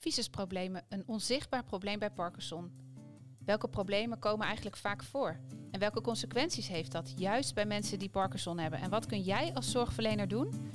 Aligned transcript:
Visusproblemen 0.00 0.84
een 0.88 1.02
onzichtbaar 1.06 1.64
probleem 1.64 1.98
bij 1.98 2.10
Parkinson. 2.10 2.70
Welke 3.44 3.68
problemen 3.68 4.18
komen 4.18 4.46
eigenlijk 4.46 4.76
vaak 4.76 5.02
voor? 5.02 5.36
En 5.70 5.80
welke 5.80 6.00
consequenties 6.00 6.68
heeft 6.68 6.92
dat 6.92 7.14
juist 7.16 7.54
bij 7.54 7.66
mensen 7.66 7.98
die 7.98 8.08
Parkinson 8.08 8.58
hebben? 8.58 8.80
En 8.80 8.90
wat 8.90 9.06
kun 9.06 9.20
jij 9.20 9.54
als 9.54 9.70
zorgverlener 9.70 10.28
doen? 10.28 10.70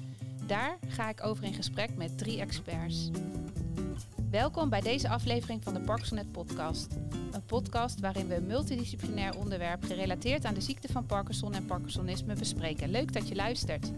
Daar 0.47 0.77
ga 0.88 1.09
ik 1.09 1.23
over 1.23 1.43
in 1.43 1.53
gesprek 1.53 1.96
met 1.96 2.17
drie 2.17 2.39
experts. 2.39 3.09
Welkom 4.29 4.69
bij 4.69 4.81
deze 4.81 5.09
aflevering 5.09 5.64
van 5.64 5.73
de 5.73 5.80
Parkinsonet 5.80 6.32
podcast. 6.32 6.94
Een 7.32 7.46
podcast 7.46 8.00
waarin 8.00 8.28
we 8.28 8.36
een 8.36 8.48
multidisciplinair 8.48 9.38
onderwerp 9.38 9.84
gerelateerd 9.84 10.46
aan 10.46 10.54
de 10.54 10.62
ziekte 10.62 10.88
van 10.88 11.05
Parkinson 11.05 11.54
en 11.54 11.66
Parkinsonisme 11.66 12.34
bespreken. 12.34 12.89
Leuk 12.89 13.14
dat 13.14 13.28
je 13.28 13.36
luistert. 13.36 13.92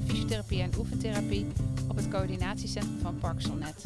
Fysiotherapie 0.00 0.62
en 0.62 0.70
oefentherapie 0.78 1.46
op 1.88 1.96
het 1.96 2.08
coördinatiecentrum 2.08 2.98
van 2.98 3.18
Parkinsonnet. 3.18 3.84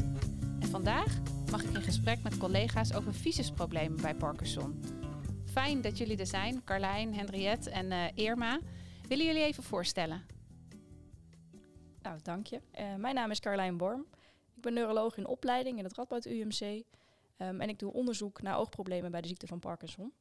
En 0.60 0.68
vandaag 0.68 1.18
mag 1.50 1.62
ik 1.62 1.74
in 1.74 1.82
gesprek 1.82 2.22
met 2.22 2.36
collega's 2.36 2.94
over 2.94 3.14
visusproblemen 3.14 4.00
bij 4.00 4.14
Parkinson. 4.14 4.82
Fijn 5.52 5.80
dat 5.80 5.98
jullie 5.98 6.16
er 6.16 6.26
zijn, 6.26 6.64
Carlijn, 6.64 7.14
Henriette 7.14 7.70
en 7.70 7.90
uh, 7.90 8.04
Irma. 8.14 8.58
Willen 9.08 9.26
jullie 9.26 9.42
even 9.42 9.62
voorstellen? 9.62 10.22
Nou, 12.02 12.18
dank 12.22 12.46
je. 12.46 12.60
Uh, 12.80 12.94
mijn 12.94 13.14
naam 13.14 13.30
is 13.30 13.40
Carlijn 13.40 13.76
Borm. 13.76 14.06
Ik 14.54 14.62
ben 14.62 14.72
neuroloog 14.72 15.16
in 15.16 15.26
opleiding 15.26 15.78
in 15.78 15.84
het 15.84 15.94
Radboud 15.94 16.26
UMC. 16.26 16.60
Um, 16.60 16.84
ehm, 17.36 17.60
en 17.60 17.68
ik 17.68 17.78
doe 17.78 17.92
onderzoek 17.92 18.42
naar 18.42 18.58
oogproblemen 18.58 19.10
bij 19.10 19.20
de 19.20 19.28
ziekte 19.28 19.46
van 19.46 19.58
Parkinson. 19.58 20.12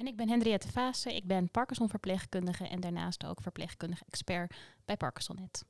En 0.00 0.06
ik 0.06 0.16
ben 0.16 0.28
Henriette 0.28 0.68
Vaassen. 0.68 1.14
Ik 1.14 1.26
ben 1.26 1.50
Parkinson-verpleegkundige 1.50 2.68
en 2.68 2.80
daarnaast 2.80 3.24
ook 3.24 3.42
verpleegkundige 3.42 4.04
expert 4.06 4.54
bij 4.84 4.96
Parkinsonnet. 4.96 5.64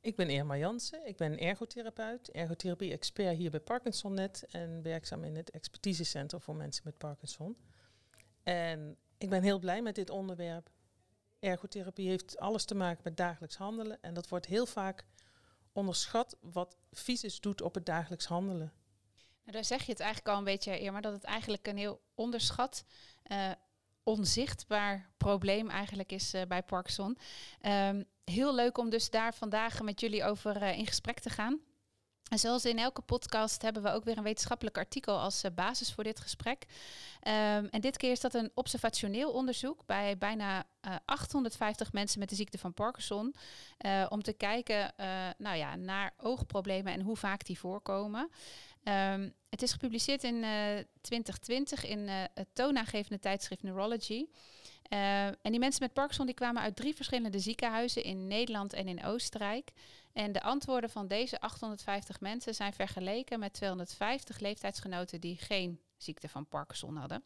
Ik 0.00 0.16
ben 0.16 0.30
Irma 0.30 0.56
Jansen. 0.56 1.06
Ik 1.06 1.16
ben 1.16 1.38
ergotherapeut, 1.38 2.30
ergotherapie-expert 2.30 3.36
hier 3.36 3.50
bij 3.50 3.60
Parkinsonnet 3.60 4.46
en 4.50 4.82
werkzaam 4.82 5.24
in 5.24 5.36
het 5.36 5.50
expertisecentrum 5.50 6.40
voor 6.40 6.56
mensen 6.56 6.82
met 6.84 6.98
Parkinson. 6.98 7.56
En 8.42 8.96
ik 9.18 9.28
ben 9.28 9.42
heel 9.42 9.58
blij 9.58 9.82
met 9.82 9.94
dit 9.94 10.10
onderwerp. 10.10 10.70
Ergotherapie 11.38 12.08
heeft 12.08 12.38
alles 12.38 12.64
te 12.64 12.74
maken 12.74 13.00
met 13.04 13.16
dagelijks 13.16 13.56
handelen 13.56 13.98
en 14.00 14.14
dat 14.14 14.28
wordt 14.28 14.46
heel 14.46 14.66
vaak 14.66 15.06
onderschat 15.72 16.36
wat 16.40 16.76
fysisch 16.92 17.40
doet 17.40 17.62
op 17.62 17.74
het 17.74 17.86
dagelijks 17.86 18.26
handelen. 18.26 18.72
Nou, 19.42 19.52
daar 19.52 19.64
zeg 19.64 19.82
je 19.82 19.92
het 19.92 20.00
eigenlijk 20.00 20.32
al 20.32 20.38
een 20.38 20.44
beetje, 20.44 20.80
Irma, 20.80 21.00
dat 21.00 21.12
het 21.12 21.24
eigenlijk 21.24 21.66
een 21.66 21.76
heel 21.76 22.04
onderschat, 22.16 22.84
uh, 23.32 23.50
onzichtbaar 24.02 25.10
probleem 25.16 25.70
eigenlijk 25.70 26.12
is 26.12 26.34
uh, 26.34 26.42
bij 26.48 26.62
Parkinson. 26.62 27.18
Um, 27.62 28.04
heel 28.24 28.54
leuk 28.54 28.78
om 28.78 28.90
dus 28.90 29.10
daar 29.10 29.34
vandaag 29.34 29.82
met 29.82 30.00
jullie 30.00 30.24
over 30.24 30.62
uh, 30.62 30.78
in 30.78 30.86
gesprek 30.86 31.20
te 31.20 31.30
gaan. 31.30 31.60
En 32.28 32.38
zoals 32.38 32.64
in 32.64 32.78
elke 32.78 33.02
podcast 33.02 33.62
hebben 33.62 33.82
we 33.82 33.92
ook 33.92 34.04
weer 34.04 34.16
een 34.16 34.22
wetenschappelijk 34.22 34.78
artikel 34.78 35.18
als 35.18 35.44
basis 35.54 35.92
voor 35.92 36.04
dit 36.04 36.20
gesprek. 36.20 36.64
Um, 37.22 37.66
en 37.66 37.80
dit 37.80 37.96
keer 37.96 38.10
is 38.10 38.20
dat 38.20 38.34
een 38.34 38.50
observationeel 38.54 39.32
onderzoek 39.32 39.86
bij 39.86 40.18
bijna 40.18 40.58
uh, 40.58 40.94
850 41.04 41.92
mensen 41.92 42.18
met 42.18 42.28
de 42.28 42.34
ziekte 42.34 42.58
van 42.58 42.74
Parkinson. 42.74 43.34
Om 44.08 44.22
te 44.22 44.32
kijken 44.32 44.92
nou 45.38 45.56
ja, 45.56 45.76
naar 45.76 46.14
oogproblemen 46.16 46.92
en 46.92 47.00
hoe 47.00 47.16
vaak 47.16 47.44
die 47.44 47.58
voorkomen. 47.58 48.30
Um, 48.88 49.34
het 49.48 49.62
is 49.62 49.72
gepubliceerd 49.72 50.24
in 50.24 50.44
2020 51.00 51.84
in 51.84 52.08
het 52.08 52.48
toonaangevende 52.52 53.18
tijdschrift 53.18 53.62
Neurology. 53.62 54.26
Uh, 54.92 55.26
en 55.26 55.36
die 55.42 55.58
mensen 55.58 55.82
met 55.82 55.92
Parkinson 55.92 56.26
die 56.26 56.34
kwamen 56.34 56.62
uit 56.62 56.76
drie 56.76 56.94
verschillende 56.94 57.38
ziekenhuizen 57.38 58.02
in 58.02 58.26
Nederland 58.26 58.72
en 58.72 58.88
in 58.88 59.04
Oostenrijk. 59.04 59.70
En 60.12 60.32
de 60.32 60.42
antwoorden 60.42 60.90
van 60.90 61.06
deze 61.06 61.40
850 61.40 62.20
mensen 62.20 62.54
zijn 62.54 62.72
vergeleken 62.72 63.38
met 63.38 63.52
250 63.52 64.38
leeftijdsgenoten 64.38 65.20
die 65.20 65.36
geen 65.36 65.80
ziekte 65.96 66.28
van 66.28 66.48
Parkinson 66.48 66.96
hadden. 66.96 67.24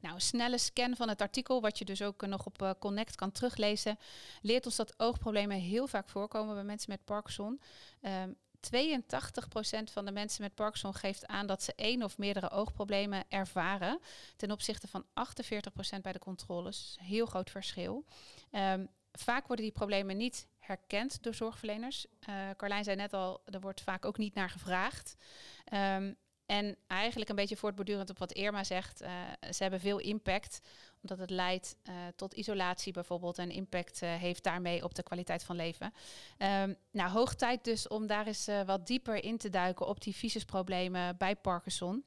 Nou, 0.00 0.14
een 0.14 0.20
snelle 0.20 0.58
scan 0.58 0.96
van 0.96 1.08
het 1.08 1.20
artikel, 1.20 1.60
wat 1.60 1.78
je 1.78 1.84
dus 1.84 2.02
ook 2.02 2.26
nog 2.26 2.46
op 2.46 2.62
uh, 2.62 2.70
Connect 2.78 3.16
kan 3.16 3.32
teruglezen, 3.32 3.98
leert 4.40 4.66
ons 4.66 4.76
dat 4.76 4.98
oogproblemen 4.98 5.56
heel 5.56 5.86
vaak 5.86 6.08
voorkomen 6.08 6.54
bij 6.54 6.64
mensen 6.64 6.90
met 6.90 7.04
Parkinson. 7.04 7.60
Um, 8.02 8.36
82% 8.60 9.92
van 9.92 10.04
de 10.04 10.12
mensen 10.12 10.42
met 10.42 10.54
Parkinson 10.54 10.94
geeft 10.94 11.26
aan 11.26 11.46
dat 11.46 11.62
ze 11.62 11.72
één 11.74 12.02
of 12.02 12.18
meerdere 12.18 12.50
oogproblemen 12.50 13.24
ervaren. 13.28 14.00
Ten 14.36 14.50
opzichte 14.50 14.88
van 14.88 15.04
48% 15.04 16.00
bij 16.02 16.12
de 16.12 16.18
controles. 16.18 16.96
Heel 17.00 17.26
groot 17.26 17.50
verschil. 17.50 18.04
Um, 18.52 18.88
vaak 19.12 19.46
worden 19.46 19.64
die 19.64 19.74
problemen 19.74 20.16
niet 20.16 20.48
herkend 20.58 21.22
door 21.22 21.34
zorgverleners. 21.34 22.06
Uh, 22.28 22.50
Carlijn 22.56 22.84
zei 22.84 22.96
net 22.96 23.12
al, 23.12 23.42
er 23.44 23.60
wordt 23.60 23.80
vaak 23.80 24.04
ook 24.04 24.18
niet 24.18 24.34
naar 24.34 24.50
gevraagd. 24.50 25.16
Um, 25.72 26.16
en 26.50 26.76
eigenlijk 26.86 27.30
een 27.30 27.36
beetje 27.36 27.56
voortbordurend 27.56 28.10
op 28.10 28.18
wat 28.18 28.32
Irma 28.32 28.64
zegt, 28.64 29.02
uh, 29.02 29.08
ze 29.50 29.62
hebben 29.62 29.80
veel 29.80 29.98
impact, 29.98 30.60
omdat 31.02 31.18
het 31.18 31.30
leidt 31.30 31.76
uh, 31.88 31.94
tot 32.16 32.34
isolatie 32.34 32.92
bijvoorbeeld 32.92 33.38
en 33.38 33.50
impact 33.50 34.02
uh, 34.02 34.14
heeft 34.14 34.44
daarmee 34.44 34.84
op 34.84 34.94
de 34.94 35.02
kwaliteit 35.02 35.44
van 35.44 35.56
leven. 35.56 35.92
Um, 36.38 36.76
nou, 36.90 37.10
hoog 37.10 37.34
tijd 37.34 37.64
dus 37.64 37.88
om 37.88 38.06
daar 38.06 38.26
eens 38.26 38.48
wat 38.66 38.86
dieper 38.86 39.24
in 39.24 39.38
te 39.38 39.50
duiken 39.50 39.86
op 39.86 40.00
die 40.00 40.16
visusproblemen 40.16 41.16
bij 41.16 41.36
Parkinson. 41.36 42.04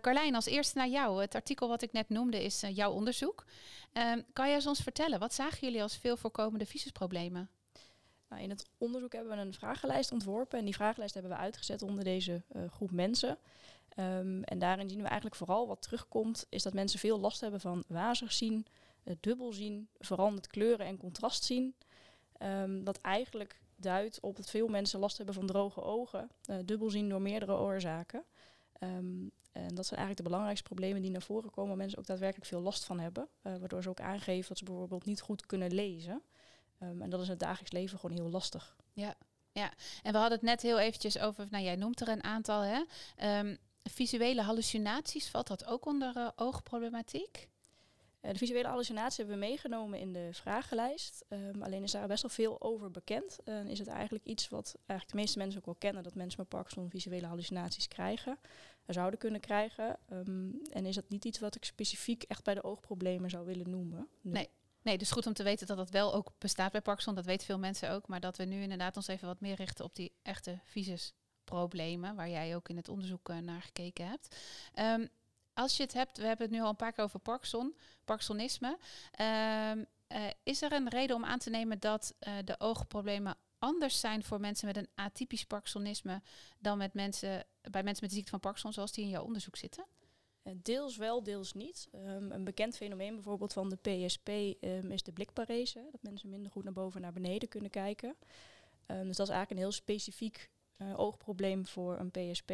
Carlijn, 0.00 0.34
als 0.34 0.46
eerste 0.46 0.78
naar 0.78 0.88
jou. 0.88 1.20
Het 1.20 1.34
artikel 1.34 1.68
wat 1.68 1.82
ik 1.82 1.92
net 1.92 2.08
noemde 2.08 2.44
is 2.44 2.60
jouw 2.60 2.92
onderzoek. 2.92 3.44
Ehm, 3.92 4.22
kan 4.32 4.50
je 4.50 4.66
ons 4.66 4.80
vertellen, 4.80 5.18
wat 5.18 5.34
zagen 5.34 5.58
jullie 5.60 5.82
als 5.82 5.96
veel 5.96 6.16
voorkomende 6.16 6.66
visusproblemen? 6.66 7.50
Nou, 8.28 8.42
in 8.42 8.50
het 8.50 8.66
onderzoek 8.78 9.12
hebben 9.12 9.36
we 9.36 9.42
een 9.42 9.54
vragenlijst 9.54 10.12
ontworpen 10.12 10.58
en 10.58 10.64
die 10.64 10.74
vragenlijst 10.74 11.14
hebben 11.14 11.32
we 11.32 11.38
uitgezet 11.38 11.82
onder 11.82 12.04
deze 12.04 12.42
uh, 12.52 12.62
groep 12.70 12.90
mensen. 12.90 13.38
Um, 13.98 14.42
en 14.42 14.58
daarin 14.58 14.88
zien 14.88 14.98
we 14.98 15.06
eigenlijk 15.06 15.36
vooral 15.36 15.66
wat 15.66 15.82
terugkomt, 15.82 16.46
is 16.48 16.62
dat 16.62 16.72
mensen 16.72 16.98
veel 16.98 17.20
last 17.20 17.40
hebben 17.40 17.60
van 17.60 17.84
wazig 17.88 18.32
zien, 18.32 18.66
uh, 19.04 19.14
dubbel 19.20 19.52
zien, 19.52 19.88
veranderd 19.98 20.46
kleuren 20.46 20.86
en 20.86 20.96
contrast 20.96 21.44
zien. 21.44 21.74
Um, 22.42 22.84
dat 22.84 23.00
eigenlijk 23.00 23.60
duidt 23.76 24.20
op 24.20 24.36
dat 24.36 24.50
veel 24.50 24.68
mensen 24.68 25.00
last 25.00 25.16
hebben 25.16 25.34
van 25.34 25.46
droge 25.46 25.82
ogen, 25.82 26.30
uh, 26.50 26.56
dubbel 26.64 26.90
zien 26.90 27.08
door 27.08 27.22
meerdere 27.22 27.56
oorzaken. 27.56 28.24
Um, 28.80 29.30
en 29.52 29.74
dat 29.74 29.86
zijn 29.86 30.00
eigenlijk 30.00 30.16
de 30.16 30.22
belangrijkste 30.22 30.68
problemen 30.68 31.02
die 31.02 31.10
naar 31.10 31.22
voren 31.22 31.50
komen, 31.50 31.68
waar 31.68 31.78
mensen 31.78 31.98
ook 31.98 32.06
daadwerkelijk 32.06 32.46
veel 32.46 32.60
last 32.60 32.84
van 32.84 33.00
hebben. 33.00 33.28
waardoor 33.42 33.82
ze 33.82 33.88
ook 33.88 34.00
aangeven 34.00 34.48
dat 34.48 34.58
ze 34.58 34.64
bijvoorbeeld 34.64 35.04
niet 35.04 35.20
goed 35.20 35.46
kunnen 35.46 35.72
lezen. 35.72 36.22
Um, 36.82 37.02
en 37.02 37.10
dat 37.10 37.20
is 37.20 37.26
in 37.26 37.32
het 37.32 37.40
dagelijks 37.40 37.72
leven 37.72 37.98
gewoon 37.98 38.16
heel 38.16 38.30
lastig. 38.30 38.76
Ja, 38.92 39.14
ja. 39.52 39.72
En 40.02 40.12
we 40.12 40.18
hadden 40.18 40.38
het 40.38 40.46
net 40.46 40.62
heel 40.62 40.78
eventjes 40.78 41.18
over, 41.18 41.46
nou 41.50 41.64
jij 41.64 41.76
noemt 41.76 42.00
er 42.00 42.08
een 42.08 42.24
aantal, 42.24 42.60
hè. 42.60 42.82
Um, 43.38 43.58
visuele 43.82 44.42
hallucinaties, 44.42 45.28
valt 45.28 45.46
dat 45.46 45.64
ook 45.64 45.86
onder 45.86 46.16
uh, 46.16 46.28
oogproblematiek? 46.36 47.48
Uh, 48.22 48.30
de 48.30 48.38
visuele 48.38 48.68
hallucinaties 48.68 49.16
hebben 49.16 49.34
we 49.34 49.46
meegenomen 49.46 49.98
in 49.98 50.12
de 50.12 50.28
vragenlijst. 50.32 51.24
Um, 51.28 51.62
alleen 51.62 51.82
is 51.82 51.92
daar 51.92 52.08
best 52.08 52.22
wel 52.22 52.30
veel 52.30 52.60
over 52.60 52.90
bekend. 52.90 53.38
Uh, 53.44 53.64
is 53.64 53.78
het 53.78 53.88
eigenlijk 53.88 54.24
iets 54.24 54.48
wat 54.48 54.74
eigenlijk 54.86 55.10
de 55.10 55.16
meeste 55.16 55.38
mensen 55.38 55.58
ook 55.58 55.66
wel 55.66 55.74
kennen, 55.74 56.02
dat 56.02 56.14
mensen 56.14 56.40
met 56.40 56.48
Parkinson 56.48 56.90
visuele 56.90 57.26
hallucinaties 57.26 57.88
krijgen, 57.88 58.38
zouden 58.86 59.18
kunnen 59.18 59.40
krijgen. 59.40 59.98
Um, 60.12 60.60
en 60.70 60.86
is 60.86 60.94
dat 60.94 61.08
niet 61.08 61.24
iets 61.24 61.38
wat 61.38 61.54
ik 61.54 61.64
specifiek 61.64 62.22
echt 62.22 62.44
bij 62.44 62.54
de 62.54 62.64
oogproblemen 62.64 63.30
zou 63.30 63.46
willen 63.46 63.70
noemen? 63.70 64.08
Nu. 64.20 64.32
Nee. 64.32 64.48
Nee, 64.88 64.98
dus 64.98 65.10
goed 65.10 65.26
om 65.26 65.32
te 65.32 65.42
weten 65.42 65.66
dat 65.66 65.76
dat 65.76 65.90
wel 65.90 66.14
ook 66.14 66.32
bestaat 66.38 66.72
bij 66.72 66.80
Parkinson. 66.80 67.14
Dat 67.14 67.24
weten 67.24 67.46
veel 67.46 67.58
mensen 67.58 67.90
ook. 67.90 68.08
Maar 68.08 68.20
dat 68.20 68.36
we 68.36 68.44
nu 68.44 68.62
inderdaad 68.62 68.96
ons 68.96 69.06
even 69.06 69.26
wat 69.26 69.40
meer 69.40 69.54
richten 69.54 69.84
op 69.84 69.94
die 69.94 70.12
echte 70.22 70.60
visusproblemen. 70.64 72.14
Waar 72.14 72.28
jij 72.28 72.56
ook 72.56 72.68
in 72.68 72.76
het 72.76 72.88
onderzoek 72.88 73.28
uh, 73.28 73.38
naar 73.38 73.62
gekeken 73.62 74.08
hebt. 74.08 74.36
Um, 74.74 75.08
als 75.54 75.76
je 75.76 75.82
het 75.82 75.92
hebt, 75.92 76.18
we 76.18 76.26
hebben 76.26 76.46
het 76.46 76.54
nu 76.54 76.62
al 76.62 76.68
een 76.68 76.76
paar 76.76 76.92
keer 76.92 77.04
over 77.04 77.18
Parkinson, 77.18 77.76
Parkinsonisme. 78.04 78.78
Um, 79.20 79.86
uh, 80.08 80.26
is 80.42 80.62
er 80.62 80.72
een 80.72 80.88
reden 80.88 81.16
om 81.16 81.24
aan 81.24 81.38
te 81.38 81.50
nemen 81.50 81.78
dat 81.78 82.14
uh, 82.20 82.34
de 82.44 82.60
oogproblemen 82.60 83.36
anders 83.58 84.00
zijn 84.00 84.24
voor 84.24 84.40
mensen 84.40 84.66
met 84.66 84.76
een 84.76 84.88
atypisch 84.94 85.44
Parkinsonisme 85.44 86.22
dan 86.58 86.78
met 86.78 86.94
mensen, 86.94 87.44
bij 87.70 87.82
mensen 87.82 88.02
met 88.02 88.10
de 88.10 88.16
ziekte 88.16 88.30
van 88.30 88.40
Parkinson, 88.40 88.72
zoals 88.72 88.92
die 88.92 89.04
in 89.04 89.10
jouw 89.10 89.24
onderzoek 89.24 89.56
zitten? 89.56 89.84
Eh, 90.48 90.54
deels 90.62 90.96
wel, 90.96 91.22
deels 91.22 91.52
niet. 91.52 91.88
Um, 91.94 92.32
een 92.32 92.44
bekend 92.44 92.76
fenomeen 92.76 93.14
bijvoorbeeld 93.14 93.52
van 93.52 93.68
de 93.68 93.76
PSP 93.76 94.28
ehm, 94.28 94.90
is 94.90 95.02
de 95.02 95.12
blikparese. 95.12 95.88
Dat 95.92 96.02
mensen 96.02 96.28
minder 96.28 96.52
goed 96.52 96.64
naar 96.64 96.72
boven 96.72 96.96
en 96.96 97.02
naar 97.02 97.12
beneden 97.12 97.48
kunnen 97.48 97.70
kijken. 97.70 98.08
Um, 98.86 99.06
dus 99.06 99.16
dat 99.16 99.26
is 99.26 99.32
eigenlijk 99.34 99.50
een 99.50 99.56
heel 99.56 99.72
specifiek 99.72 100.50
uh, 100.76 100.98
oogprobleem 100.98 101.66
voor 101.66 101.98
een 101.98 102.10
PSP. 102.10 102.52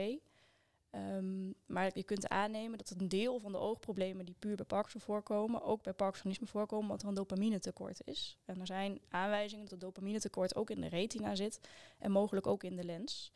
maar 1.67 1.91
je 1.95 2.03
kunt 2.03 2.29
aannemen 2.29 2.79
dat 2.79 2.95
een 2.99 3.09
deel 3.09 3.41
van 3.41 3.53
de 3.53 3.59
oogproblemen 3.59 4.25
die 4.25 4.37
puur 4.39 4.57
bij 4.57 4.65
Parkinson 4.65 5.01
voorkomen, 5.01 5.63
ook 5.63 5.83
bij 5.83 5.93
Parkinsonisme 5.93 6.47
voorkomen, 6.47 6.85
omdat 6.85 7.03
er 7.03 7.09
een 7.09 7.15
dopamine 7.15 7.59
tekort 7.59 8.01
is. 8.05 8.39
En 8.45 8.61
er 8.61 8.67
zijn 8.67 9.01
aanwijzingen 9.09 9.69
dat 9.69 9.81
dopamine 9.81 10.21
tekort 10.21 10.55
ook 10.55 10.71
in 10.71 10.81
de 10.81 10.89
retina 10.89 11.35
zit 11.35 11.61
en 11.99 12.11
mogelijk 12.11 12.47
ook 12.47 12.65
in 12.65 12.77
de 12.77 12.85
lens. 12.85 13.33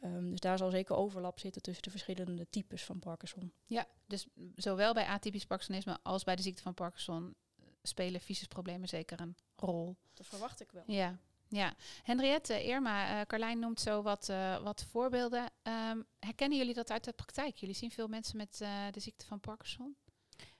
Ehm, 0.00 0.30
dus 0.30 0.40
daar 0.40 0.58
zal 0.58 0.70
zeker 0.70 0.96
overlap 0.96 1.38
zitten 1.38 1.62
tussen 1.62 1.82
de 1.82 1.90
verschillende 1.90 2.48
types 2.50 2.84
van 2.84 2.98
Parkinson. 2.98 3.52
Ja, 3.66 3.86
dus 4.06 4.26
zowel 4.56 4.94
bij 4.94 5.06
atypisch 5.06 5.46
Parkinsonisme 5.46 5.98
als 6.02 6.24
bij 6.24 6.36
de 6.36 6.42
ziekte 6.42 6.62
van 6.62 6.74
Parkinson 6.74 7.34
eh, 7.56 7.64
spelen 7.82 8.20
visusproblemen 8.20 8.88
zeker 8.88 9.20
een 9.20 9.36
rol. 9.56 9.96
Dat 10.14 10.26
verwacht 10.26 10.60
ik 10.60 10.72
wel. 10.72 10.82
Ja, 10.86 11.18
ja. 11.48 11.74
Henriette, 12.02 12.64
Irma, 12.64 13.20
uh, 13.20 13.26
Carlijn 13.26 13.58
noemt 13.58 13.80
zo 13.80 14.02
wat, 14.02 14.28
uh, 14.28 14.62
wat 14.62 14.84
voorbeelden. 14.84 15.50
Um, 15.62 16.06
herkennen 16.18 16.58
jullie 16.58 16.74
dat 16.74 16.90
uit 16.90 17.04
de 17.04 17.12
praktijk? 17.12 17.56
Jullie 17.56 17.74
zien 17.74 17.90
veel 17.90 18.08
mensen 18.08 18.36
met 18.36 18.58
uh, 18.62 18.86
de 18.90 19.00
ziekte 19.00 19.26
van 19.26 19.40
Parkinson? 19.40 19.96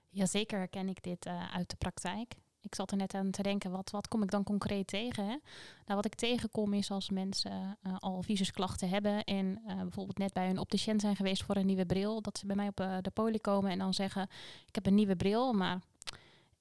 Jazeker 0.09 0.59
herken 0.59 0.89
ik 0.89 1.03
dit 1.03 1.27
uit 1.27 1.71
de 1.71 1.77
praktijk. 1.77 2.35
Ik 2.63 2.75
zat 2.75 2.91
er 2.91 2.97
net 2.97 3.15
aan 3.15 3.31
te 3.31 3.43
denken, 3.43 3.71
wat, 3.71 3.91
wat 3.91 4.09
kom 4.09 4.23
ik 4.23 4.31
dan 4.31 4.45
concreet 4.45 4.87
tegen? 4.87 5.25
Hè? 5.25 5.37
Nou, 5.85 5.97
wat 5.97 6.05
ik 6.05 6.15
tegenkom 6.15 6.73
is 6.73 6.91
als 6.91 7.11
mensen 7.11 7.79
al 7.99 8.23
visusklachten 8.23 8.89
hebben 8.89 9.25
en 9.25 9.63
bijvoorbeeld 9.65 10.19
net 10.19 10.33
bij 10.33 10.51
een 10.51 10.59
opticien 10.59 11.01
zijn 11.01 11.17
geweest 11.17 11.43
voor 11.43 11.57
een 11.57 11.67
nieuwe 11.67 11.87
bril, 11.87 12.23
dat 12.23 12.39
ze 12.39 12.47
bij 12.47 12.57
mij 12.57 12.69
op 12.69 12.77
de 12.77 13.11
poli 13.13 13.39
komen 13.39 13.71
en 13.71 13.79
dan 13.79 13.95
zeggen, 13.95 14.23
ik 14.67 14.75
heb 14.75 14.87
een 14.87 14.95
nieuwe 14.95 15.17
bril, 15.17 15.53
maar 15.53 15.81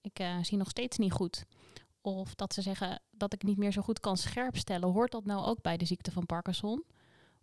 ik 0.01 0.21
zie 0.41 0.57
nog 0.57 0.69
steeds 0.69 0.97
niet 0.97 1.11
goed. 1.11 1.45
Of 2.01 2.35
dat 2.35 2.53
ze 2.53 2.61
zeggen 2.61 3.01
dat 3.11 3.33
ik 3.33 3.43
niet 3.43 3.57
meer 3.57 3.71
zo 3.71 3.81
goed 3.81 3.99
kan 3.99 4.17
scherpstellen. 4.17 4.89
Hoort 4.89 5.11
dat 5.11 5.25
nou 5.25 5.45
ook 5.45 5.61
bij 5.61 5.77
de 5.77 5.85
ziekte 5.85 6.11
van 6.11 6.25
Parkinson? 6.25 6.83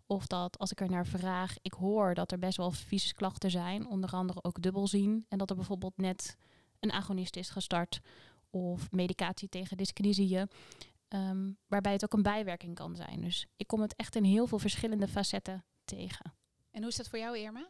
Of 0.05 0.27
dat 0.27 0.59
als 0.59 0.71
ik 0.71 0.81
er 0.81 0.89
naar 0.89 1.05
vraag, 1.05 1.55
ik 1.61 1.73
hoor 1.73 2.13
dat 2.13 2.31
er 2.31 2.39
best 2.39 2.57
wel 2.57 2.71
vieze 2.71 3.13
klachten 3.13 3.51
zijn, 3.51 3.87
onder 3.87 4.11
andere 4.11 4.43
ook 4.43 4.61
dubbelzien. 4.61 5.25
En 5.29 5.37
dat 5.37 5.49
er 5.49 5.55
bijvoorbeeld 5.55 5.97
net 5.97 6.37
een 6.79 6.91
agonist 6.91 7.35
is 7.35 7.49
gestart 7.49 8.01
of 8.57 8.91
medicatie 8.91 9.49
tegen 9.49 9.77
dyskinesieën. 9.77 10.49
Um, 11.09 11.57
waarbij 11.67 11.91
het 11.91 12.03
ook 12.03 12.13
een 12.13 12.21
bijwerking 12.21 12.75
kan 12.75 12.95
zijn. 12.95 13.21
Dus 13.21 13.47
ik 13.55 13.67
kom 13.67 13.81
het 13.81 13.95
echt 13.95 14.15
in 14.15 14.23
heel 14.23 14.47
veel 14.47 14.59
verschillende 14.59 15.07
facetten 15.07 15.65
tegen. 15.85 16.33
En 16.71 16.81
hoe 16.81 16.91
is 16.91 16.95
dat 16.95 17.07
voor 17.07 17.19
jou, 17.19 17.37
Irma? 17.37 17.69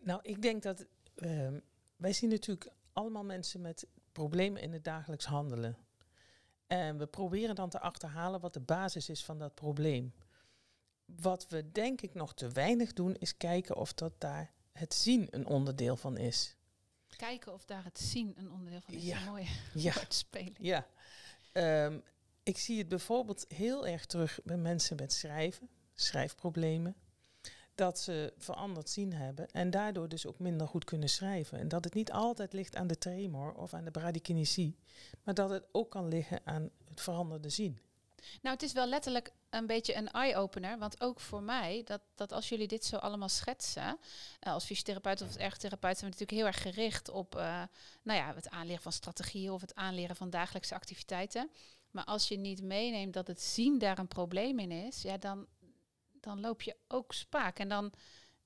Nou, 0.00 0.20
ik 0.22 0.42
denk 0.42 0.62
dat 0.62 0.86
uh, 1.16 1.48
wij 1.96 2.12
zien 2.12 2.30
natuurlijk 2.30 2.72
allemaal 2.92 3.24
mensen 3.24 3.60
met 3.60 3.86
problemen 4.12 4.62
in 4.62 4.72
het 4.72 4.84
dagelijks 4.84 5.24
handelen. 5.24 5.76
En 6.66 6.98
we 6.98 7.06
proberen 7.06 7.54
dan 7.54 7.68
te 7.68 7.80
achterhalen 7.80 8.40
wat 8.40 8.54
de 8.54 8.60
basis 8.60 9.08
is 9.08 9.24
van 9.24 9.38
dat 9.38 9.54
probleem. 9.54 10.12
Wat 11.04 11.46
we 11.48 11.72
denk 11.72 12.00
ik 12.00 12.14
nog 12.14 12.34
te 12.34 12.48
weinig 12.48 12.92
doen, 12.92 13.14
is 13.14 13.36
kijken 13.36 13.76
of 13.76 13.94
dat 13.94 14.12
daar 14.18 14.52
het 14.72 14.94
zien 14.94 15.26
een 15.30 15.46
onderdeel 15.46 15.96
van 15.96 16.16
is. 16.16 16.56
Kijken 17.16 17.52
of 17.52 17.64
daar 17.64 17.84
het 17.84 17.98
zien 17.98 18.34
een 18.36 18.50
onderdeel 18.50 18.80
van 18.80 18.94
is. 18.94 19.04
Ja. 19.04 19.24
Mooi 19.24 19.48
Ja. 19.74 19.94
spelen. 20.08 20.56
Ja. 20.58 20.86
Ehm, 21.52 21.98
ik 22.42 22.58
zie 22.58 22.78
het 22.78 22.88
bijvoorbeeld 22.88 23.44
heel 23.48 23.86
erg 23.86 24.06
terug 24.06 24.40
bij 24.44 24.56
mensen 24.56 24.96
met 24.96 25.12
schrijven, 25.12 25.68
schrijfproblemen. 25.94 26.96
Dat 27.74 27.98
ze 27.98 28.32
veranderd 28.38 28.90
zien 28.90 29.12
hebben 29.12 29.50
en 29.50 29.70
daardoor 29.70 30.08
dus 30.08 30.26
ook 30.26 30.38
minder 30.38 30.68
goed 30.68 30.84
kunnen 30.84 31.08
schrijven. 31.08 31.58
En 31.58 31.68
dat 31.68 31.84
het 31.84 31.94
niet 31.94 32.12
altijd 32.12 32.52
ligt 32.52 32.76
aan 32.76 32.86
de 32.86 32.98
tremor 32.98 33.54
of 33.54 33.74
aan 33.74 33.84
de 33.84 33.90
bradykinesie, 33.90 34.76
maar 35.22 35.34
dat 35.34 35.50
het 35.50 35.64
ook 35.72 35.90
kan 35.90 36.08
liggen 36.08 36.40
aan 36.44 36.70
het 36.88 37.00
veranderde 37.00 37.48
zien. 37.48 37.80
Nou, 38.42 38.54
het 38.54 38.62
is 38.62 38.72
wel 38.72 38.86
letterlijk 38.86 39.32
een 39.50 39.66
beetje 39.66 39.94
een 39.94 40.10
eye-opener. 40.10 40.78
Want 40.78 41.00
ook 41.00 41.20
voor 41.20 41.42
mij, 41.42 41.82
dat, 41.84 42.00
dat 42.14 42.32
als 42.32 42.48
jullie 42.48 42.68
dit 42.68 42.84
zo 42.84 42.96
allemaal 42.96 43.28
schetsen, 43.28 43.98
uh, 44.46 44.52
als 44.52 44.64
fysiotherapeut 44.64 45.22
of 45.22 45.36
ergotherapeut 45.36 45.98
zijn 45.98 46.10
we 46.10 46.18
natuurlijk 46.18 46.38
heel 46.38 46.46
erg 46.46 46.74
gericht 46.74 47.08
op 47.08 47.34
uh, 47.36 47.62
nou 48.02 48.18
ja, 48.18 48.34
het 48.34 48.50
aanleren 48.50 48.82
van 48.82 48.92
strategieën 48.92 49.50
of 49.50 49.60
het 49.60 49.74
aanleren 49.74 50.16
van 50.16 50.30
dagelijkse 50.30 50.74
activiteiten. 50.74 51.50
Maar 51.90 52.04
als 52.04 52.28
je 52.28 52.36
niet 52.36 52.62
meeneemt 52.62 53.12
dat 53.12 53.26
het 53.26 53.42
zien 53.42 53.78
daar 53.78 53.98
een 53.98 54.08
probleem 54.08 54.58
in 54.58 54.70
is, 54.70 55.02
ja, 55.02 55.18
dan, 55.18 55.46
dan 56.20 56.40
loop 56.40 56.62
je 56.62 56.76
ook 56.88 57.12
spaak. 57.12 57.58
En 57.58 57.68
dan 57.68 57.92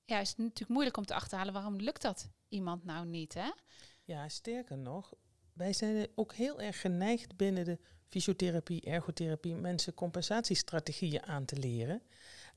ja, 0.05 0.19
is 0.19 0.29
het 0.29 0.37
natuurlijk 0.37 0.69
moeilijk 0.69 0.97
om 0.97 1.05
te 1.05 1.13
achterhalen 1.13 1.53
waarom 1.53 1.75
lukt 1.75 2.01
dat 2.01 2.29
iemand 2.49 2.83
nou 2.83 3.05
niet, 3.05 3.33
hè? 3.33 3.51
Ja, 4.03 4.29
sterker 4.29 4.77
nog, 4.77 5.13
wij 5.53 5.73
zijn 5.73 6.07
ook 6.15 6.33
heel 6.33 6.61
erg 6.61 6.81
geneigd 6.81 7.35
binnen 7.35 7.65
de 7.65 7.79
fysiotherapie, 8.09 8.81
ergotherapie, 8.81 9.55
mensen 9.55 9.93
compensatiestrategieën 9.93 11.23
aan 11.23 11.45
te 11.45 11.55
leren. 11.55 12.01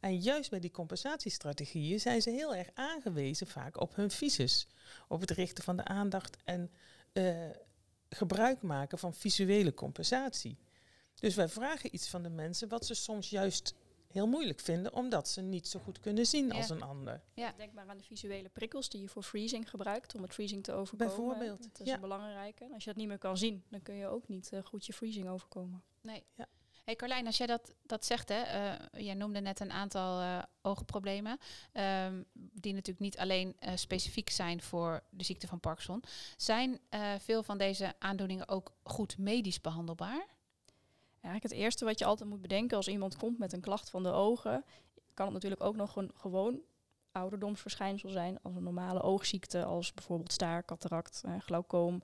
En 0.01 0.19
juist 0.19 0.51
bij 0.51 0.61
die 0.61 0.71
compensatiestrategieën 0.71 2.01
zijn 2.01 2.23
ze 2.23 2.31
heel 2.31 2.55
erg 2.55 2.69
aangewezen 2.75 3.47
vaak 3.47 3.81
op 3.81 3.97
hun 3.97 4.11
visus, 4.11 4.67
op 5.09 5.21
het 5.21 5.31
richten 5.31 5.65
van 5.65 5.77
de 5.77 5.85
aandacht 5.85 6.37
en 6.45 6.71
uh, 7.13 7.51
gebruik 8.09 8.63
maken 8.63 8.99
van 8.99 9.15
visuele 9.15 9.75
compensatie. 9.75 10.59
Dus 11.15 11.35
wij 11.35 11.49
vragen 11.49 11.95
iets 11.95 12.09
van 12.09 12.23
de 12.23 12.31
mensen 12.31 12.69
wat 12.69 12.87
ze 12.87 12.95
soms 12.95 13.31
juist 13.31 13.75
heel 14.13 14.27
moeilijk 14.27 14.61
vinden, 14.61 14.95
omdat 14.95 15.29
ze 15.29 15.41
niet 15.41 15.69
zo 15.69 15.81
goed 15.81 16.01
kunnen 16.01 16.27
zien 16.27 16.47
ja. 16.47 16.55
als 16.55 16.71
een 16.71 16.83
ander. 16.83 17.23
Ja. 17.35 17.53
Denk 17.57 17.73
maar 17.73 17.89
aan 17.89 17.97
de 17.97 18.05
visuele 18.05 18.49
prikkels 18.49 18.89
die 18.89 19.01
je 19.01 19.09
voor 19.09 19.23
freezing 19.23 19.71
gebruikt, 19.71 20.15
om 20.15 20.23
het 20.23 20.33
freezing 20.33 20.65
te 20.65 20.73
overkomen. 20.73 21.17
Bijvoorbeeld. 21.17 21.63
Dat 21.63 21.81
is 21.81 21.87
ja. 21.87 21.95
een 21.95 22.01
belangrijke. 22.01 22.69
Als 22.73 22.85
je 22.85 22.91
dat 22.91 22.99
niet 22.99 23.09
meer 23.09 23.19
kan 23.19 23.39
zien, 23.39 23.65
dan 23.69 23.83
kun 23.83 23.95
je 23.95 24.07
ook 24.07 24.29
niet 24.29 24.51
uh, 24.53 24.61
goed 24.65 24.87
je 24.87 24.93
freezing 24.93 25.29
overkomen. 25.29 25.83
Nee. 26.01 26.25
Ja. 26.35 26.47
Hey 26.85 26.97
Carlijn, 26.97 27.27
als 27.27 27.37
jij 27.37 27.47
dat, 27.47 27.75
dat 27.83 28.05
zegt, 28.05 28.29
hè, 28.29 28.43
uh, 28.43 29.05
jij 29.05 29.15
noemde 29.15 29.41
net 29.41 29.61
een 29.61 29.71
aantal 29.71 30.21
uh, 30.21 30.43
oogproblemen, 30.63 31.39
um, 31.73 32.25
die 32.33 32.73
natuurlijk 32.73 33.01
niet 33.01 33.19
alleen 33.19 33.57
uh, 33.61 33.73
specifiek 33.75 34.31
zijn 34.31 34.63
voor 34.63 35.03
de 35.11 35.25
ziekte 35.25 35.47
van 35.47 35.61
Parkinson. 35.61 36.03
Zijn 36.37 36.81
veel 37.19 37.43
van 37.43 37.59
deze 37.59 37.95
aandoeningen 37.99 38.49
ook 38.49 38.73
goed 38.83 39.19
medisch 39.19 39.61
behandelbaar? 39.61 40.27
Eigenlijk 41.21 41.55
het 41.55 41.63
eerste 41.63 41.85
wat 41.85 41.99
je 41.99 42.05
altijd 42.05 42.29
moet 42.29 42.41
bedenken 42.41 42.77
als 42.77 42.89
iemand 42.89 43.17
komt 43.17 43.39
met 43.39 43.53
een 43.53 43.61
klacht 43.61 43.91
van 43.91 44.03
de 44.03 44.11
ogen, 44.11 44.65
kan 45.15 45.25
het 45.25 45.35
natuurlijk 45.35 45.63
ook 45.63 45.77
nog 45.77 45.97
een 45.97 46.11
gewoon 46.15 46.61
ouderdomsverschijnsel 47.13 48.09
zijn 48.09 48.39
als 48.43 48.57
een 48.57 48.63
normale 48.63 49.03
oogziekte, 49.03 49.65
als 49.65 49.95
bijvoorbeeld 49.95 50.33
staar, 50.33 50.65
cataract, 50.65 51.23
eh, 51.25 51.33
glaucoom, 51.39 52.03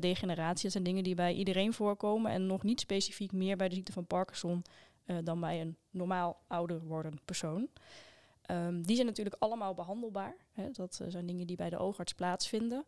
degeneratie. 0.00 0.62
Dat 0.62 0.72
zijn 0.72 0.84
dingen 0.84 1.04
die 1.04 1.14
bij 1.14 1.34
iedereen 1.34 1.72
voorkomen 1.72 2.30
en 2.30 2.46
nog 2.46 2.62
niet 2.62 2.80
specifiek 2.80 3.32
meer 3.32 3.56
bij 3.56 3.68
de 3.68 3.74
ziekte 3.74 3.92
van 3.92 4.06
Parkinson 4.06 4.62
uh, 5.06 5.16
dan 5.24 5.40
bij 5.40 5.60
een 5.60 5.76
normaal 5.90 6.40
ouder 6.46 6.80
wordend 6.80 7.24
persoon. 7.24 7.68
Um, 8.52 8.82
die 8.86 8.94
zijn 8.94 9.06
natuurlijk 9.06 9.36
allemaal 9.38 9.74
behandelbaar. 9.74 10.36
Hè. 10.52 10.70
Dat 10.70 10.98
uh, 11.02 11.08
zijn 11.10 11.26
dingen 11.26 11.46
die 11.46 11.56
bij 11.56 11.70
de 11.70 11.78
oogarts 11.78 12.12
plaatsvinden. 12.12 12.84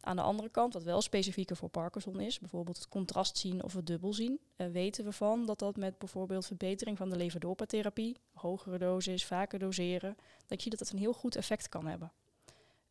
Aan 0.00 0.16
de 0.16 0.22
andere 0.22 0.48
kant, 0.48 0.72
wat 0.72 0.82
wel 0.82 1.00
specifieker 1.00 1.56
voor 1.56 1.68
Parkinson 1.68 2.20
is, 2.20 2.38
bijvoorbeeld 2.38 2.76
het 2.76 2.88
contrast 2.88 3.38
zien 3.38 3.62
of 3.64 3.72
het 3.72 3.86
dubbelzien, 3.86 4.40
uh, 4.56 4.66
weten 4.66 5.04
we 5.04 5.12
van 5.12 5.46
dat 5.46 5.58
dat 5.58 5.76
met 5.76 5.98
bijvoorbeeld 5.98 6.46
verbetering 6.46 6.96
van 6.96 7.10
de 7.10 7.16
levodopa-therapie, 7.16 8.16
hogere 8.32 8.78
dosis, 8.78 9.24
vaker 9.24 9.58
doseren, 9.58 10.16
dat 10.46 10.62
je 10.62 10.70
dat 10.70 10.90
een 10.90 10.98
heel 10.98 11.12
goed 11.12 11.36
effect 11.36 11.68
kan 11.68 11.86
hebben. 11.86 12.12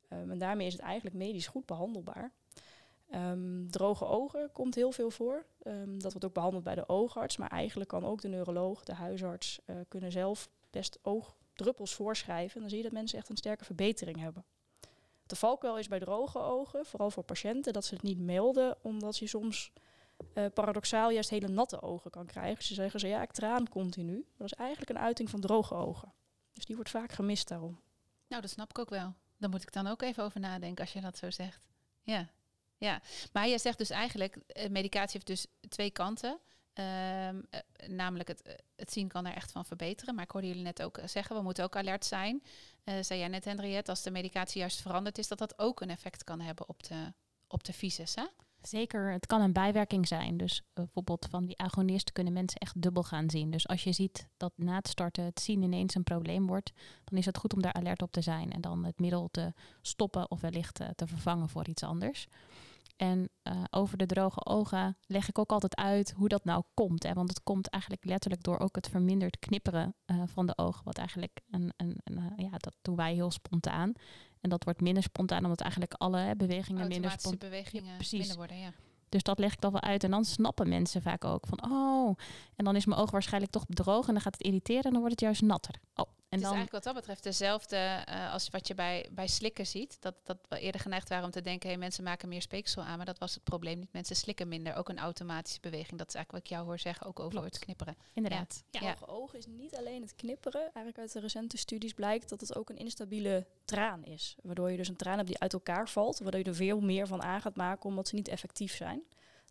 Um, 0.10 0.32
en 0.32 0.38
daarmee 0.38 0.68
is 0.68 0.74
het 0.74 0.82
eigenlijk 0.82 1.16
medisch 1.16 1.48
goed 1.48 1.66
behandelbaar. 1.66 2.32
Um, 3.16 3.72
droge 3.72 4.06
ogen 4.06 4.52
komt 4.52 4.76
heel 4.76 4.92
veel 4.92 5.12
voor. 5.12 5.46
Dat 5.88 6.12
wordt 6.12 6.26
ook 6.26 6.34
behandeld 6.34 6.64
bij 6.64 6.76
de 6.76 6.90
oogarts, 6.90 7.38
maar 7.38 7.50
eigenlijk 7.50 7.90
kan 7.90 8.06
ook 8.06 8.22
de 8.22 8.28
neuroloog, 8.28 8.84
de 8.84 8.94
huisarts, 8.94 9.60
uh, 9.66 9.76
kunnen 9.88 10.12
zelf 10.12 10.50
best 10.70 11.00
oogdruppels 11.62 11.94
voorschrijven. 11.94 12.56
En 12.56 12.62
dan 12.62 12.70
zie 12.70 12.78
je 12.78 12.84
dat 12.84 12.94
mensen 12.94 13.18
echt 13.18 13.30
een 13.30 13.38
sterke 13.38 13.66
verbetering 13.66 14.20
hebben. 14.20 14.46
De 15.26 15.36
valkuil 15.36 15.78
is 15.78 15.88
bij 15.88 16.00
droge 16.00 16.40
ogen, 16.40 16.86
vooral 16.86 17.12
voor 17.12 17.24
patiënten, 17.24 17.74
dat 17.74 17.86
ze 17.86 17.94
het 17.94 18.04
niet 18.04 18.20
melden, 18.20 18.78
omdat 18.82 19.18
je 19.18 19.28
soms 19.28 19.72
uh, 20.34 20.46
paradoxaal 20.54 21.10
juist 21.10 21.30
hele 21.30 21.48
natte 21.48 21.82
ogen 21.82 22.12
kan 22.12 22.26
krijgen. 22.26 22.64
Ze 22.64 22.74
zeggen 22.74 23.00
ze 23.00 23.08
ja, 23.08 23.22
ik 23.22 23.32
traan 23.32 23.70
continu. 23.70 24.26
Dat 24.38 24.46
is 24.46 24.54
eigenlijk 24.54 24.90
een 24.90 25.00
uiting 25.00 25.30
van 25.30 25.40
droge 25.40 25.74
ogen. 25.74 26.14
Dus 26.52 26.66
die 26.66 26.76
wordt 26.76 26.92
vaak 26.92 27.12
gemist 27.12 27.48
daarom. 27.48 27.80
Nou, 28.28 28.42
dat 28.42 28.52
snap 28.52 28.70
ik 28.70 28.80
ook 28.80 28.90
wel. 28.90 29.14
Daar 29.38 29.50
moet 29.50 29.62
ik 29.62 29.74
dan 29.74 29.88
ook 29.88 30.02
even 30.02 30.24
over 30.24 30.40
nadenken 30.40 30.84
als 30.84 30.94
je 30.94 31.02
dat 31.02 31.18
zo 31.18 31.30
zegt. 31.30 31.62
Ja, 32.02 32.30
ja. 32.78 33.02
maar 33.34 33.48
je 33.48 33.58
zegt 33.58 33.78
dus 33.78 33.90
eigenlijk, 33.90 34.36
uh, 34.36 34.70
medicatie 34.70 35.12
heeft 35.14 35.28
dus 35.28 35.46
twee 35.70 35.92
kanten. 35.92 36.40
Um, 36.74 37.36
uh, 37.36 37.40
namelijk 37.88 38.28
het, 38.28 38.48
uh, 38.48 38.54
het 38.76 38.92
zien 38.92 39.08
kan 39.08 39.26
er 39.26 39.34
echt 39.34 39.52
van 39.52 39.66
verbeteren. 39.66 40.16
Maar 40.16 40.24
ik 40.24 40.32
hoorde 40.32 40.48
jullie 40.48 40.64
net 40.64 40.84
ook 40.84 41.00
zeggen, 41.06 41.36
we 41.36 41.42
moeten 41.42 41.64
ook 41.64 41.76
alert 41.76 42.06
zijn. 42.06 42.44
Uh, 42.86 42.96
zei 43.02 43.20
jij 43.20 43.28
net, 43.28 43.46
Henriette, 43.46 43.92
als 43.92 44.02
de 44.02 44.12
medicatie 44.12 44.60
juist 44.60 44.82
veranderd 44.82 45.18
is, 45.18 45.28
dat 45.28 45.38
dat 45.38 45.60
ook 45.60 45.82
een 45.82 45.90
effect 45.90 46.24
kan 46.24 46.40
hebben 46.40 46.70
op 46.70 46.84
de, 46.84 47.14
op 47.48 47.64
de 47.64 47.74
visus, 47.74 48.16
hè? 48.16 48.26
Zeker, 48.62 49.12
het 49.12 49.26
kan 49.26 49.42
een 49.42 49.54
bijwerking 49.54 50.08
zijn. 50.08 50.38
Dus 50.38 50.62
bijvoorbeeld 50.74 51.28
van 51.30 51.46
die 51.46 51.58
agonist 51.58 52.12
kunnen 52.12 52.34
mensen 52.34 52.60
echt 52.60 52.82
dubbel 52.82 53.04
gaan 53.04 53.30
zien. 53.30 53.52
Dus 53.52 53.68
als 53.68 53.84
je 53.84 53.92
ziet 53.92 54.28
dat 54.38 54.54
na 54.56 54.76
het 54.76 54.88
starten 54.88 55.24
het 55.24 55.40
zien 55.42 55.62
ineens 55.62 55.96
een 55.96 56.04
probleem 56.04 56.48
wordt, 56.48 56.72
dan 57.04 57.18
is 57.18 57.26
het 57.26 57.38
goed 57.38 57.54
om 57.54 57.62
daar 57.62 57.74
alert 57.74 58.02
op 58.02 58.12
te 58.12 58.22
zijn 58.22 58.52
en 58.52 58.62
dan 58.62 58.86
het 58.86 59.00
middel 59.00 59.28
te 59.32 59.54
stoppen 59.82 60.32
of 60.32 60.42
wellicht 60.42 60.76
te 60.76 61.08
vervangen 61.08 61.50
voor 61.50 61.68
iets 61.68 61.84
anders. 61.84 62.28
En 63.02 63.30
uh, 63.44 63.64
over 63.70 63.98
de 63.98 64.06
droge 64.06 64.46
ogen 64.46 64.98
leg 65.06 65.30
ik 65.30 65.40
ook 65.40 65.52
altijd 65.52 65.76
uit 65.76 66.12
hoe 66.12 66.28
dat 66.28 66.46
nou 66.46 66.64
komt. 66.74 67.04
Hè? 67.04 67.14
Want 67.14 67.30
het 67.30 67.44
komt 67.44 67.68
eigenlijk 67.68 68.06
letterlijk 68.06 68.44
door 68.44 68.60
ook 68.60 68.76
het 68.76 68.90
verminderd 68.90 69.40
knipperen 69.40 69.96
uh, 70.06 70.22
van 70.26 70.46
de 70.46 70.58
ogen. 70.58 70.84
Wat 70.84 70.98
eigenlijk 70.98 71.40
een, 71.52 71.74
een, 71.78 71.98
een 72.04 72.18
uh, 72.18 72.26
ja, 72.36 72.58
dat 72.58 72.76
doen 72.82 72.96
wij 72.96 73.14
heel 73.14 73.32
spontaan. 73.32 73.94
En 74.42 74.50
dat 74.50 74.64
wordt 74.64 74.82
minder 74.82 75.04
spontaan 75.04 75.44
omdat 75.44 75.62
eigenlijk 75.62 75.94
alle 75.94 76.18
hè, 76.18 76.36
bewegingen 76.36 76.88
minder 76.88 77.12
spontaan 77.12 77.50
bewegingen 77.50 77.86
ja, 77.86 77.98
minder 78.12 78.36
worden. 78.36 78.58
Ja. 78.58 78.74
Dus 79.10 79.24
dat 79.24 79.40
leg 79.40 79.54
ik 79.54 79.62
dan 79.62 79.72
wel 79.72 79.82
uit. 79.82 80.04
En 80.04 80.12
dan 80.12 80.26
snappen 80.26 80.70
mensen 80.70 81.02
vaak 81.02 81.26
ook 81.26 81.48
van, 81.48 81.72
oh, 81.72 82.18
en 82.56 82.66
dan 82.66 82.76
is 82.76 82.86
mijn 82.86 83.00
oog 83.00 83.12
waarschijnlijk 83.12 83.52
toch 83.52 83.66
droog 83.68 84.08
en 84.08 84.14
dan 84.14 84.22
gaat 84.22 84.34
het 84.38 84.44
irriteren 84.44 84.84
en 84.84 84.92
dan 84.92 85.00
wordt 85.00 85.12
het 85.12 85.22
juist 85.22 85.42
natter. 85.42 85.76
Oh, 85.96 86.08
En 86.32 86.38
het 86.38 86.46
is 86.46 86.54
dan, 86.54 86.60
eigenlijk 86.60 86.86
wat 86.86 86.94
dat 86.94 87.04
betreft 87.04 87.24
dezelfde 87.24 87.76
eh, 87.76 88.34
als 88.34 88.50
wat 88.50 88.68
je 88.68 88.76
bij, 88.76 89.10
bij 89.12 89.28
slikken 89.28 89.68
ziet. 89.68 89.98
Dat, 90.02 90.16
dat 90.24 90.38
we 90.50 90.60
eerder 90.60 90.82
geneigd 90.82 91.10
waren 91.10 91.26
om 91.26 91.32
te 91.32 91.42
denken, 91.42 91.70
hey, 91.70 91.78
mensen 91.78 92.04
maken 92.04 92.30
meer 92.30 92.42
speeksel 92.42 92.84
aan. 92.84 92.98
Maar 92.98 93.06
dat 93.06 93.18
was 93.18 93.34
het 93.34 93.44
probleem 93.44 93.80
niet. 93.80 93.94
Mensen 93.94 94.16
slikken 94.16 94.48
minder. 94.48 94.76
Ook 94.76 94.90
een 94.90 95.00
automatische 95.00 95.60
beweging. 95.62 95.98
Dat 96.00 96.08
is 96.08 96.16
eigenlijk 96.16 96.32
wat 96.32 96.52
ik 96.52 96.58
jou 96.58 96.66
hoor 96.66 96.80
zeggen, 96.80 97.08
ook 97.08 97.20
over 97.20 97.32
Klopt. 97.32 97.46
het 97.46 97.64
knipperen. 97.64 97.96
inderdaad. 98.14 98.64
Ja. 98.70 98.82
Ja. 98.82 98.96
Ogen 99.06 99.38
is 99.38 99.46
niet 99.46 99.76
alleen 99.76 100.02
het 100.02 100.16
knipperen. 100.16 100.62
Eigenlijk 100.62 100.98
uit 100.98 101.14
de 101.14 101.20
recente 101.20 101.58
studies 101.58 101.94
blijkt 101.94 102.30
dat 102.30 102.42
het 102.42 102.56
ook 102.56 102.70
een 102.70 102.78
instabiele 102.78 103.46
traan 103.66 104.04
is. 104.04 104.36
Waardoor 104.44 104.72
je 104.72 104.78
dus 104.78 104.88
een 104.88 104.96
traan 104.96 105.18
hebt 105.18 105.28
die 105.28 105.40
uit 105.40 105.54
elkaar 105.54 105.90
valt. 105.90 106.20
Waardoor 106.20 106.40
je 106.40 106.46
er 106.46 106.56
veel 106.56 106.80
meer 106.80 107.08
van 107.08 107.22
aan 107.22 107.42
gaat 107.42 107.56
maken 107.56 107.90
omdat 107.90 108.08
ze 108.08 108.16
niet 108.16 108.28
effectief 108.28 108.76
zijn. 108.76 109.04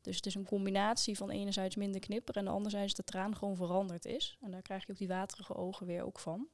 Dus 0.02 0.16
het 0.16 0.26
is 0.26 0.34
een 0.34 0.44
combinatie 0.44 1.16
van 1.16 1.30
enerzijds 1.30 1.76
minder 1.76 2.00
knipperen 2.00 2.46
en 2.46 2.52
anderzijds 2.52 2.94
de 2.94 3.04
traan 3.04 3.36
gewoon 3.36 3.56
veranderd 3.56 4.04
is. 4.04 4.38
En 4.40 4.50
daar 4.50 4.62
krijg 4.62 4.86
je 4.86 4.92
ook 4.92 4.98
die 4.98 5.08
waterige 5.08 5.54
ogen 5.54 5.86
weer 5.86 6.02
ook 6.02 6.18
van. 6.18 6.48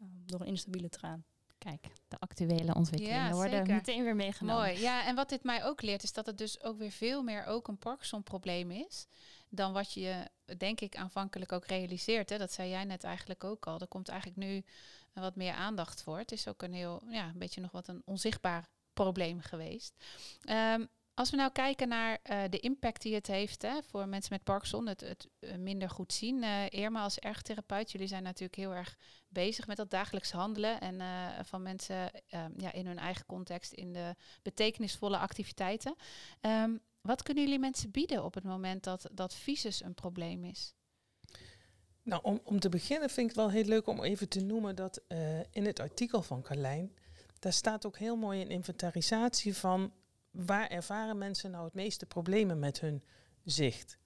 Ehm, 0.00 0.08
door 0.26 0.40
een 0.40 0.46
instabiele 0.46 0.88
traan. 0.88 1.24
Kijk, 1.58 1.86
de 2.08 2.18
actuele 2.18 2.74
ontwikkelingen 2.74 3.24
Ja, 3.24 3.32
worden 3.32 3.58
zeker. 3.58 3.74
meteen 3.74 4.04
weer 4.04 4.16
meegenomen. 4.16 4.62
Mooi. 4.66 4.80
Ja, 4.80 5.06
en 5.06 5.14
wat 5.14 5.28
dit 5.28 5.42
mij 5.42 5.64
ook 5.64 5.82
leert, 5.82 6.02
is 6.02 6.12
dat 6.12 6.26
het 6.26 6.38
dus 6.38 6.62
ook 6.62 6.78
weer 6.78 6.90
veel 6.90 7.22
meer 7.22 7.44
ook 7.46 7.68
een 7.68 7.78
Parkinson-probleem 7.78 8.70
is. 8.70 9.06
Dan 9.48 9.72
wat 9.72 9.92
je, 9.92 10.28
denk 10.56 10.80
ik, 10.80 10.96
aanvankelijk 10.96 11.52
ook 11.52 11.66
realiseert. 11.66 12.30
Hè. 12.30 12.38
Dat 12.38 12.52
zei 12.52 12.68
jij 12.70 12.84
net 12.84 13.04
eigenlijk 13.04 13.44
ook 13.44 13.66
al. 13.66 13.80
Er 13.80 13.86
komt 13.86 14.08
eigenlijk 14.08 14.40
nu 14.40 14.64
wat 15.12 15.36
meer 15.36 15.52
aandacht 15.52 16.02
voor. 16.02 16.18
Het 16.18 16.32
is 16.32 16.48
ook 16.48 16.62
een 16.62 16.72
heel, 16.72 17.02
ja, 17.08 17.26
een 17.28 17.38
beetje 17.38 17.60
nog 17.60 17.70
wat 17.70 17.88
een 17.88 18.02
onzichtbaar 18.04 18.68
probleem 18.92 19.40
geweest. 19.40 19.94
Ehm, 20.44 20.84
als 21.18 21.30
we 21.30 21.36
nou 21.36 21.52
kijken 21.52 21.88
naar 21.88 22.18
eh, 22.22 22.42
de 22.50 22.58
impact 22.58 23.02
die 23.02 23.14
het 23.14 23.26
heeft 23.26 23.62
hè, 23.62 23.82
voor 23.82 24.08
mensen 24.08 24.32
met 24.32 24.44
Parkinson, 24.44 24.86
het, 24.86 25.00
het 25.00 25.28
eh, 25.38 25.56
minder 25.56 25.90
goed 25.90 26.12
zien. 26.12 26.42
Eh 26.42 26.70
Irma 26.70 27.02
als 27.02 27.18
ergotherapeut, 27.18 27.92
jullie 27.92 28.06
zijn 28.06 28.22
natuurlijk 28.22 28.54
heel 28.54 28.74
erg 28.74 28.96
bezig 29.28 29.66
met 29.66 29.76
dat 29.76 29.90
dagelijks 29.90 30.30
handelen 30.30 30.80
en 30.80 31.00
van 31.44 31.62
mensen 31.62 32.10
ehm, 32.28 32.50
ja, 32.56 32.72
in 32.72 32.86
hun 32.86 32.98
eigen 32.98 33.26
context 33.26 33.72
in 33.72 33.92
de 33.92 34.14
betekenisvolle 34.42 35.18
activiteiten. 35.18 35.94
Ehm, 36.40 36.76
wat 37.00 37.22
kunnen 37.22 37.44
jullie 37.44 37.58
mensen 37.58 37.90
bieden 37.90 38.24
op 38.24 38.34
het 38.34 38.44
moment 38.44 38.84
dat, 38.84 39.08
dat 39.12 39.34
visus 39.34 39.82
een 39.82 39.94
probleem 39.94 40.44
is? 40.44 40.74
Nou, 42.02 42.22
om, 42.22 42.40
om 42.44 42.60
te 42.60 42.68
beginnen 42.68 43.10
vind 43.10 43.30
ik 43.30 43.36
het 43.36 43.44
wel 43.44 43.54
heel 43.54 43.64
leuk 43.68 43.86
om 43.86 44.02
even 44.02 44.28
te 44.28 44.40
noemen 44.40 44.76
dat 44.76 45.02
in 45.50 45.66
het 45.66 45.80
artikel 45.80 46.22
van 46.22 46.42
Carlijn, 46.42 46.96
daar 47.38 47.52
staat 47.52 47.86
ook 47.86 47.98
heel 47.98 48.16
mooi 48.16 48.40
een 48.40 48.50
inventarisatie 48.50 49.56
van 49.56 49.92
waar 50.46 50.66
ervaren 50.66 51.18
mensen 51.18 51.50
nou 51.50 51.64
het 51.64 51.74
meeste 51.74 52.06
problemen 52.06 52.58
met 52.58 52.80
hun 52.80 53.02
zicht. 53.44 53.98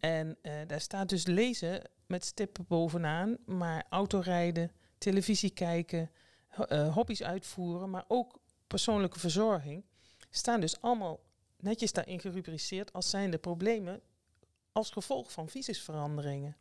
En 0.00 0.36
eh, 0.42 0.52
daar 0.66 0.80
staat 0.80 1.08
dus 1.08 1.26
lezen 1.26 1.82
met 2.06 2.24
stippen 2.24 2.64
bovenaan, 2.68 3.36
maar 3.46 3.86
autorijden, 3.88 4.72
televisie 4.98 5.50
kijken, 5.50 6.10
eh, 6.68 6.94
hobby's 6.94 7.22
uitvoeren, 7.22 7.90
maar 7.90 8.04
ook 8.08 8.38
persoonlijke 8.66 9.18
verzorging, 9.18 9.84
staan 10.30 10.60
dus 10.60 10.80
allemaal 10.80 11.20
netjes 11.58 11.92
daarin 11.92 12.20
gerubriceerd 12.20 12.92
als 12.92 13.10
zijnde 13.10 13.38
problemen 13.38 14.00
als 14.72 14.90
gevolg 14.90 15.32
van 15.32 15.48
visusveranderingen. 15.48 16.56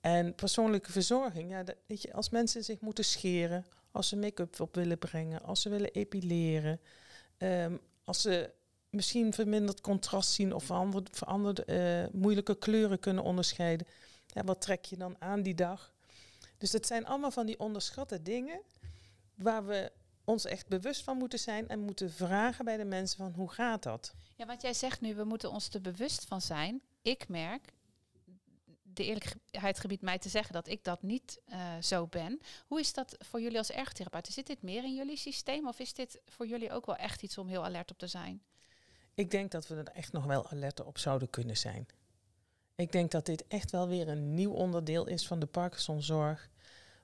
En 0.00 0.34
persoonlijke 0.34 0.92
verzorging, 0.92 1.50
ja, 1.50 1.64
weet 1.86 2.02
je, 2.02 2.12
als 2.12 2.30
mensen 2.30 2.64
zich 2.64 2.80
moeten 2.80 3.04
scheren, 3.04 3.66
als 3.90 4.08
ze 4.08 4.16
make-up 4.16 4.60
op 4.60 4.74
willen 4.74 4.98
brengen, 4.98 5.42
als 5.42 5.62
ze 5.62 5.68
willen 5.68 5.92
epileren, 5.92 6.80
ehm, 7.38 7.76
als 8.04 8.20
ze 8.20 8.52
misschien 8.90 9.32
verminderd 9.32 9.80
contrast 9.80 10.30
zien 10.30 10.54
of 10.54 10.64
veranderd, 10.64 11.16
veranderde 11.16 11.64
eh, 11.64 12.20
moeilijke 12.20 12.58
kleuren 12.58 12.98
kunnen 12.98 13.24
onderscheiden, 13.24 13.86
ja, 14.26 14.44
wat 14.44 14.60
trek 14.60 14.84
je 14.84 14.96
dan 14.96 15.16
aan 15.18 15.42
die 15.42 15.54
dag? 15.54 15.94
Dus 16.58 16.70
dat 16.70 16.86
zijn 16.86 17.06
allemaal 17.06 17.30
van 17.30 17.46
die 17.46 17.58
onderschatte 17.58 18.22
dingen 18.22 18.60
waar 19.34 19.66
we 19.66 19.92
ons 20.24 20.44
echt 20.44 20.68
bewust 20.68 21.02
van 21.02 21.16
moeten 21.16 21.38
zijn 21.38 21.68
en 21.68 21.80
moeten 21.80 22.12
vragen 22.12 22.64
bij 22.64 22.76
de 22.76 22.84
mensen 22.84 23.16
van 23.16 23.32
hoe 23.32 23.50
gaat 23.50 23.82
dat? 23.82 24.14
Ja, 24.36 24.46
want 24.46 24.62
jij 24.62 24.74
zegt 24.74 25.00
nu, 25.00 25.14
we 25.14 25.24
moeten 25.24 25.50
ons 25.50 25.68
er 25.68 25.80
bewust 25.80 26.24
van 26.24 26.40
zijn. 26.40 26.80
Ik 27.02 27.28
merk, 27.28 27.72
de 28.94 29.04
eerlijkheid 29.04 29.80
gebiedt 29.80 30.02
mij 30.02 30.18
te 30.18 30.28
zeggen 30.28 30.52
dat 30.52 30.68
ik 30.68 30.84
dat 30.84 31.02
niet 31.02 31.40
eh, 31.44 31.76
zo 31.80 32.06
ben. 32.06 32.40
Hoe 32.66 32.80
is 32.80 32.92
dat 32.92 33.16
voor 33.18 33.40
jullie 33.40 33.58
als 33.58 33.70
ergotherapeut? 33.70 34.26
Zit 34.26 34.46
dit 34.46 34.62
meer 34.62 34.84
in 34.84 34.94
jullie 34.94 35.16
systeem 35.16 35.68
of 35.68 35.78
is 35.78 35.94
dit 35.94 36.20
voor 36.26 36.46
jullie 36.46 36.72
ook 36.72 36.86
wel 36.86 36.96
echt 36.96 37.22
iets 37.22 37.38
om 37.38 37.48
heel 37.48 37.64
alert 37.64 37.90
op 37.90 37.98
te 37.98 38.06
zijn? 38.06 38.42
Ik 39.14 39.30
denk 39.30 39.50
dat 39.50 39.66
we 39.66 39.74
er 39.74 39.88
echt 39.92 40.12
nog 40.12 40.24
wel 40.24 40.48
alerter 40.48 40.86
op 40.86 40.98
zouden 40.98 41.30
kunnen 41.30 41.56
zijn. 41.56 41.86
Ik 42.74 42.92
denk 42.92 43.10
dat 43.10 43.26
dit 43.26 43.46
echt 43.46 43.70
wel 43.70 43.88
weer 43.88 44.08
een 44.08 44.34
nieuw 44.34 44.52
onderdeel 44.52 45.06
is 45.06 45.26
van 45.26 45.38
de 45.38 45.46
Parkinsonzorg. 45.46 46.50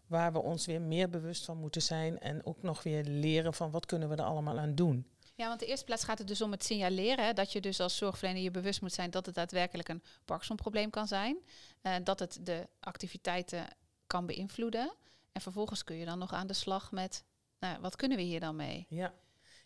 Waar 0.07 0.33
we 0.33 0.39
ons 0.39 0.67
weer 0.67 0.81
meer 0.81 1.11
bewust 1.11 1.45
van 1.45 1.59
moeten 1.59 1.83
zijn. 1.83 2.19
En 2.19 2.47
ook 2.47 2.63
nog 2.63 2.83
weer 2.83 3.05
leren 3.05 3.55
van 3.55 3.71
wat 3.71 3.87
kunnen 3.87 4.09
we 4.09 4.17
er 4.17 4.25
allemaal 4.25 4.59
aan 4.59 4.75
doen. 4.75 5.07
Ja, 5.37 5.49
want 5.49 5.61
de 5.61 5.67
eerste 5.67 5.85
plaats 5.85 6.05
gaat 6.05 6.19
het 6.19 6.27
dus 6.29 6.41
om 6.41 6.51
het 6.51 6.65
signaleren. 6.65 7.25
Hè, 7.25 7.33
dat 7.33 7.53
je 7.53 7.61
dus 7.61 7.81
als 7.81 7.97
zorgverlener 7.97 8.43
je 8.43 8.51
bewust 8.51 8.81
moet 8.81 8.93
zijn 8.93 9.11
dat 9.11 9.27
het 9.27 9.35
daadwerkelijk 9.35 9.89
een 9.89 10.03
Parkinson-probleem 10.25 10.91
kan 10.91 11.07
zijn. 11.07 11.37
eh, 11.83 11.95
dat 12.05 12.19
het 12.19 12.39
de 12.43 12.69
activiteiten 12.81 13.67
kan 14.07 14.27
beïnvloeden. 14.27 14.95
En 15.33 15.41
vervolgens 15.41 15.85
kun 15.85 15.97
je 15.97 16.05
dan 16.05 16.19
nog 16.19 16.33
aan 16.33 16.47
de 16.47 16.53
slag 16.53 16.93
met, 16.93 17.25
nou, 17.59 17.81
wat 17.81 17.97
kunnen 17.97 18.17
we 18.17 18.23
hier 18.23 18.41
dan 18.41 18.57
mee? 18.57 18.87
Ja. 18.89 19.15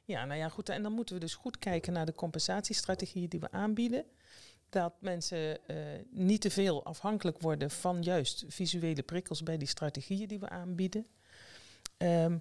ja, 0.05 0.25
nou 0.25 0.39
ja, 0.39 0.49
goed. 0.49 0.69
En 0.69 0.83
dan 0.83 0.93
moeten 0.93 1.15
we 1.15 1.21
dus 1.21 1.35
goed 1.35 1.59
kijken 1.59 1.93
naar 1.93 2.07
de 2.07 2.15
compensatiestrategieën 2.15 3.29
die 3.29 3.41
we 3.41 3.50
aanbieden. 3.50 4.05
Dat 4.69 4.95
mensen 5.00 5.67
eh, 5.67 5.77
niet 6.11 6.41
te 6.41 6.50
veel 6.50 6.85
afhankelijk 6.85 7.41
worden 7.41 7.71
van 7.71 8.03
juist 8.03 8.45
visuele 8.49 9.03
prikkels 9.03 9.43
bij 9.43 9.57
die 9.57 9.69
strategieën 9.69 10.29
die 10.29 10.39
we 10.41 10.49
aanbieden. 10.49 11.07
Ehm, 11.97 12.39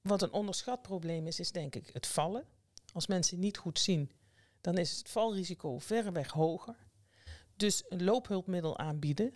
wat 0.00 0.22
een 0.22 0.32
onderschat 0.32 0.82
probleem 0.82 1.26
is, 1.26 1.40
is 1.40 1.52
denk 1.52 1.74
ik 1.74 1.90
het 1.92 2.06
vallen. 2.06 2.44
Als 2.96 3.06
mensen 3.06 3.38
niet 3.38 3.58
goed 3.58 3.78
zien, 3.78 4.10
dan 4.60 4.78
is 4.78 4.98
het 4.98 5.08
valrisico 5.08 5.78
verreweg 5.78 6.30
hoger. 6.30 6.76
Dus 7.56 7.84
een 7.88 8.04
loophulpmiddel 8.04 8.78
aanbieden, 8.78 9.34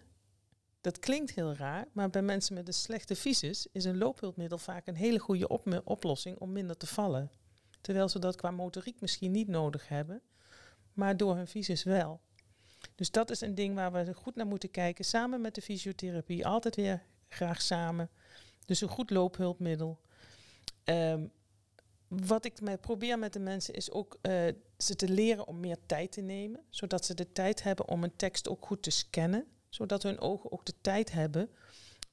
dat 0.80 0.98
klinkt 0.98 1.30
heel 1.30 1.54
raar, 1.54 1.88
maar 1.92 2.10
bij 2.10 2.22
mensen 2.22 2.54
met 2.54 2.68
een 2.68 2.74
slechte 2.74 3.16
visus 3.16 3.66
is 3.72 3.84
een 3.84 3.98
loophulpmiddel 3.98 4.58
vaak 4.58 4.86
een 4.86 4.94
hele 4.94 5.18
goede 5.18 5.48
oplossing 5.84 6.38
om 6.38 6.52
minder 6.52 6.76
te 6.76 6.86
vallen. 6.86 7.30
Terwijl 7.80 8.08
ze 8.08 8.18
dat 8.18 8.36
qua 8.36 8.50
motoriek 8.50 9.00
misschien 9.00 9.30
niet 9.30 9.48
nodig 9.48 9.88
hebben, 9.88 10.22
maar 10.92 11.16
door 11.16 11.36
hun 11.36 11.48
visus 11.48 11.82
wel. 11.82 12.20
Dus 12.94 13.10
dat 13.10 13.30
is 13.30 13.40
een 13.40 13.54
ding 13.54 13.74
waar 13.74 13.92
we 13.92 14.14
goed 14.14 14.34
naar 14.34 14.46
moeten 14.46 14.70
kijken, 14.70 15.04
samen 15.04 15.40
met 15.40 15.54
de 15.54 15.62
fysiotherapie, 15.62 16.46
altijd 16.46 16.76
weer 16.76 17.02
graag 17.28 17.62
samen. 17.62 18.10
Dus 18.64 18.80
een 18.80 18.88
goed 18.88 19.10
loophulpmiddel. 19.10 20.00
Ehm, 20.84 21.26
wat 22.10 22.44
ik 22.44 22.60
met, 22.60 22.80
probeer 22.80 23.18
met 23.18 23.32
de 23.32 23.38
mensen 23.38 23.74
is 23.74 23.90
ook 23.90 24.18
eh, 24.20 24.46
ze 24.78 24.96
te 24.96 25.08
leren 25.08 25.46
om 25.46 25.60
meer 25.60 25.76
tijd 25.86 26.12
te 26.12 26.20
nemen, 26.20 26.60
zodat 26.68 27.04
ze 27.04 27.14
de 27.14 27.32
tijd 27.32 27.62
hebben 27.62 27.88
om 27.88 28.04
een 28.04 28.16
tekst 28.16 28.48
ook 28.48 28.66
goed 28.66 28.82
te 28.82 28.90
scannen, 28.90 29.46
zodat 29.68 30.02
hun 30.02 30.20
ogen 30.20 30.52
ook 30.52 30.64
de 30.64 30.74
tijd 30.80 31.12
hebben 31.12 31.50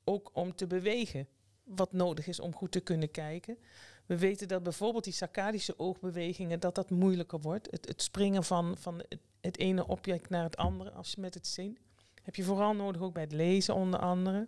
ook 0.04 0.30
om 0.34 0.56
te 0.56 0.68
bewegen, 0.68 1.28
wat 1.64 1.94
nodig 1.94 2.28
is 2.28 2.40
om 2.40 2.56
goed 2.56 2.72
te 2.72 2.80
kunnen 2.80 3.12
kijken. 3.12 3.58
We 4.06 4.18
weten 4.18 4.48
dat 4.48 4.64
bijvoorbeeld 4.64 5.04
die 5.04 5.14
saccadische 5.14 5.80
oogbewegingen, 5.80 6.60
dat 6.60 6.76
dat 6.76 6.90
moeilijker 6.90 7.40
wordt. 7.40 7.72
Het, 7.72 7.88
het 7.88 8.02
springen 8.02 8.44
van, 8.44 8.78
van 8.78 9.04
het, 9.42 9.58
ene 9.58 9.88
object 9.88 10.30
naar 10.30 10.44
het 10.44 10.58
andere, 10.58 10.92
als 10.92 11.12
je 11.12 11.22
met 11.22 11.34
het 11.34 11.48
zien. 11.48 11.78
Heb 12.24 12.36
je 12.36 12.44
vooral 12.44 12.74
nodig 12.74 13.02
ook 13.02 13.14
bij 13.14 13.24
het 13.24 13.32
lezen 13.32 13.76
onder 13.76 14.00
andere. 14.00 14.48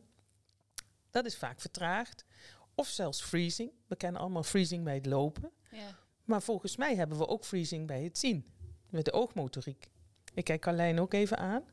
Dat 1.10 1.26
is 1.26 1.38
vaak 1.38 1.62
vertraagd. 1.62 2.26
Of 2.80 2.88
zelfs 2.88 3.22
freezing. 3.22 3.72
We 3.88 3.96
kennen 3.96 4.22
allemaal 4.22 4.44
freezing 4.44 4.84
bij 4.84 4.96
het 4.96 5.06
lopen. 5.06 5.52
Ja. 5.72 5.98
Maar 6.24 6.42
volgens 6.42 6.76
mij 6.76 6.96
hebben 6.96 7.18
we 7.18 7.28
ook 7.28 7.46
freezing 7.46 7.88
bij 7.88 8.04
het 8.04 8.18
zien. 8.18 8.46
Met 8.90 9.06
de 9.06 9.12
oogmotoriek. 9.12 9.90
Ik 10.34 10.44
kijk 10.44 10.62
Carlijn 10.62 11.00
ook 11.00 11.14
even 11.14 11.38
aan. 11.38 11.64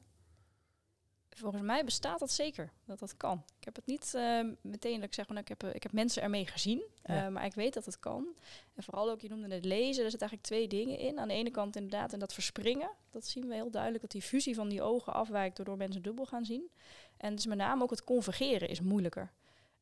Volgens 1.30 1.62
mij 1.62 1.84
bestaat 1.84 2.18
dat 2.18 2.30
zeker, 2.30 2.72
dat 2.84 2.98
dat 2.98 3.16
kan. 3.16 3.44
Ik 3.58 3.64
heb 3.64 3.76
het 3.76 3.86
niet 3.86 4.14
eh, 4.14 4.40
meteen 4.60 4.94
dat 4.94 5.04
ik 5.04 5.14
zeg, 5.14 5.26
van, 5.26 5.38
ik, 5.38 5.48
heb, 5.48 5.62
eh, 5.62 5.74
ik 5.74 5.82
heb 5.82 5.92
mensen 5.92 6.22
ermee 6.22 6.46
gezien, 6.46 6.82
Ja. 7.02 7.24
eh, 7.26 7.32
maar 7.32 7.44
ik 7.44 7.54
weet 7.54 7.74
dat 7.74 7.84
het 7.84 7.98
kan. 7.98 8.26
En 8.74 8.82
vooral 8.82 9.10
ook, 9.10 9.20
je 9.20 9.28
noemde 9.28 9.54
het 9.54 9.64
lezen, 9.64 10.04
er 10.04 10.10
zitten 10.10 10.28
eigenlijk 10.28 10.42
twee 10.42 10.68
dingen 10.68 10.98
in. 10.98 11.18
Aan 11.18 11.28
de 11.28 11.34
ene 11.34 11.50
kant 11.50 11.76
inderdaad 11.76 12.12
in 12.12 12.18
dat 12.18 12.32
verspringen, 12.34 12.90
dat 13.10 13.26
zien 13.26 13.48
we 13.48 13.54
heel 13.54 13.70
duidelijk, 13.70 14.02
dat 14.02 14.10
die 14.10 14.22
fusie 14.22 14.54
van 14.54 14.68
die 14.68 14.82
ogen 14.82 15.12
afwijkt, 15.12 15.56
waardoor 15.56 15.76
mensen 15.76 16.02
dubbel 16.02 16.26
gaan 16.26 16.44
zien. 16.44 16.70
En 17.16 17.34
dus 17.34 17.46
met 17.46 17.58
name 17.58 17.82
ook 17.82 17.90
het 17.90 18.04
convergeren 18.04 18.68
is 18.68 18.80
moeilijker. 18.80 19.32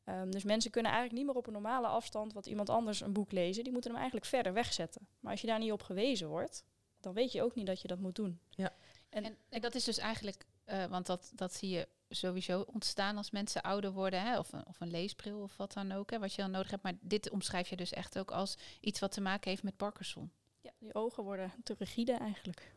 Ehm, 0.05 0.29
dus 0.29 0.43
mensen 0.43 0.71
kunnen 0.71 0.91
eigenlijk 0.91 1.21
niet 1.21 1.31
meer 1.31 1.41
op 1.41 1.47
een 1.47 1.61
normale 1.61 1.87
afstand 1.87 2.33
wat 2.33 2.45
iemand 2.45 2.69
anders 2.69 3.01
een 3.01 3.13
boek 3.13 3.31
lezen. 3.31 3.63
Die 3.63 3.71
moeten 3.71 3.89
hem 3.91 3.99
eigenlijk 3.99 4.29
verder 4.29 4.53
wegzetten. 4.53 5.07
Maar 5.19 5.31
als 5.31 5.41
je 5.41 5.47
daar 5.47 5.59
niet 5.59 5.71
op 5.71 5.83
gewezen 5.83 6.27
wordt, 6.27 6.63
dan 6.99 7.13
weet 7.13 7.31
je 7.31 7.43
ook 7.43 7.55
niet 7.55 7.65
dat 7.65 7.81
je 7.81 7.87
dat 7.87 7.99
moet 7.99 8.15
doen. 8.15 8.39
Ja. 8.49 8.73
En, 9.09 9.23
En, 9.23 9.37
en 9.49 9.61
dat 9.61 9.75
is 9.75 9.83
dus 9.83 9.97
eigenlijk, 9.97 10.45
eh, 10.63 10.85
want 10.85 11.05
dat, 11.05 11.31
dat 11.35 11.53
zie 11.53 11.69
je 11.69 11.87
sowieso 12.09 12.61
ontstaan 12.61 13.17
als 13.17 13.31
mensen 13.31 13.61
ouder 13.61 13.91
worden, 13.91 14.21
hè, 14.21 14.39
of, 14.39 14.53
een, 14.53 14.67
of 14.67 14.79
een 14.79 14.91
leesbril 14.91 15.41
of 15.41 15.57
wat 15.57 15.73
dan 15.73 15.91
ook, 15.91 16.11
hè, 16.11 16.19
wat 16.19 16.33
je 16.33 16.41
dan 16.41 16.51
nodig 16.51 16.71
hebt. 16.71 16.83
Maar 16.83 16.97
dit 17.01 17.29
omschrijf 17.29 17.69
je 17.69 17.75
dus 17.75 17.93
echt 17.93 18.19
ook 18.19 18.31
als 18.31 18.57
iets 18.79 18.99
wat 18.99 19.11
te 19.11 19.21
maken 19.21 19.49
heeft 19.49 19.63
met 19.63 19.77
Parkinson. 19.77 20.31
ja, 20.61 20.71
die 20.79 20.95
ogen 20.95 21.23
worden 21.23 21.53
te 21.63 21.75
rigide 21.77 22.13
eigenlijk. 22.13 22.73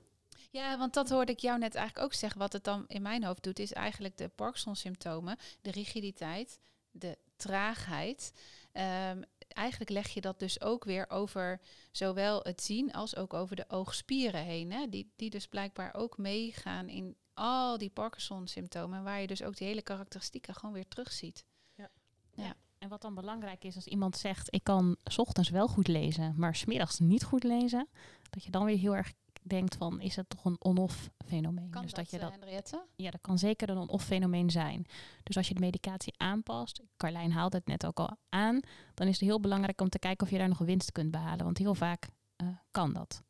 Ja, 0.50 0.78
want 0.78 0.94
dat 0.94 1.10
hoorde 1.10 1.32
ik 1.32 1.38
jou 1.38 1.58
net 1.58 1.74
eigenlijk 1.74 2.06
ook 2.06 2.14
zeggen. 2.14 2.38
Wat 2.38 2.52
het 2.52 2.64
dan 2.64 2.84
in 2.86 3.02
mijn 3.02 3.24
hoofd 3.24 3.42
doet, 3.42 3.58
is 3.58 3.72
eigenlijk 3.72 4.16
de 4.16 4.28
Parkinson-symptomen, 4.28 5.36
de 5.60 5.70
rigiditeit, 5.70 6.60
de 6.90 7.18
traagheid. 7.36 8.32
Ehm, 8.72 9.22
eigenlijk 9.48 9.90
leg 9.90 10.08
je 10.08 10.20
dat 10.20 10.38
dus 10.38 10.60
ook 10.60 10.84
weer 10.84 11.10
over 11.10 11.60
zowel 11.92 12.40
het 12.42 12.62
zien 12.62 12.92
als 12.92 13.16
ook 13.16 13.34
over 13.34 13.56
de 13.56 13.64
oogspieren 13.68 14.44
heen. 14.44 14.72
Hè? 14.72 14.88
Die, 14.88 15.12
die 15.16 15.30
dus 15.30 15.46
blijkbaar 15.46 15.94
ook 15.94 16.18
meegaan 16.18 16.88
in 16.88 17.16
al 17.34 17.78
die 17.78 17.90
Parkinson-symptomen. 17.90 19.02
Waar 19.02 19.20
je 19.20 19.26
dus 19.26 19.42
ook 19.42 19.56
die 19.56 19.66
hele 19.66 19.82
karakteristieken 19.82 20.54
gewoon 20.54 20.74
weer 20.74 20.88
terugziet. 20.88 21.44
Ja. 21.74 21.90
ja. 22.34 22.54
En 22.78 22.88
wat 22.88 23.02
dan 23.02 23.14
belangrijk 23.14 23.64
is 23.64 23.74
als 23.74 23.86
iemand 23.86 24.16
zegt, 24.16 24.54
ik 24.54 24.64
kan 24.64 24.96
s 25.04 25.18
ochtends 25.18 25.50
wel 25.50 25.68
goed 25.68 25.88
lezen, 25.88 26.34
maar 26.36 26.56
smiddags 26.56 26.98
niet 26.98 27.24
goed 27.24 27.42
lezen, 27.42 27.88
dat 28.30 28.44
je 28.44 28.50
dan 28.50 28.64
weer 28.64 28.78
heel 28.78 28.96
erg 28.96 29.12
denkt 29.48 29.76
van, 29.76 30.00
is 30.00 30.16
het 30.16 30.28
toch 30.28 30.44
een 30.44 30.56
on-off 30.58 31.10
fenomeen? 31.26 31.70
Kan 31.70 31.82
dus 31.82 31.92
dat, 31.92 32.00
dat 32.00 32.10
je 32.10 32.18
dat, 32.18 32.30
Henriette? 32.30 32.84
Ja, 32.96 33.10
dat 33.10 33.20
kan 33.20 33.38
zeker 33.38 33.68
een 33.68 33.78
on-off 33.78 34.04
fenomeen 34.04 34.50
zijn. 34.50 34.86
Dus 35.22 35.36
als 35.36 35.48
je 35.48 35.54
de 35.54 35.60
medicatie 35.60 36.14
aanpast, 36.16 36.82
Carlijn 36.96 37.32
haalde 37.32 37.56
het 37.56 37.66
net 37.66 37.86
ook 37.86 37.98
al 37.98 38.16
aan, 38.28 38.60
dan 38.94 39.06
is 39.06 39.20
het 39.20 39.28
heel 39.28 39.40
belangrijk 39.40 39.80
om 39.80 39.88
te 39.88 39.98
kijken 39.98 40.26
of 40.26 40.32
je 40.32 40.38
daar 40.38 40.48
nog 40.48 40.58
winst 40.58 40.92
kunt 40.92 41.10
behalen. 41.10 41.44
Want 41.44 41.58
heel 41.58 41.74
vaak 41.74 42.08
uh, 42.42 42.48
kan 42.70 42.92
dat. 42.92 43.22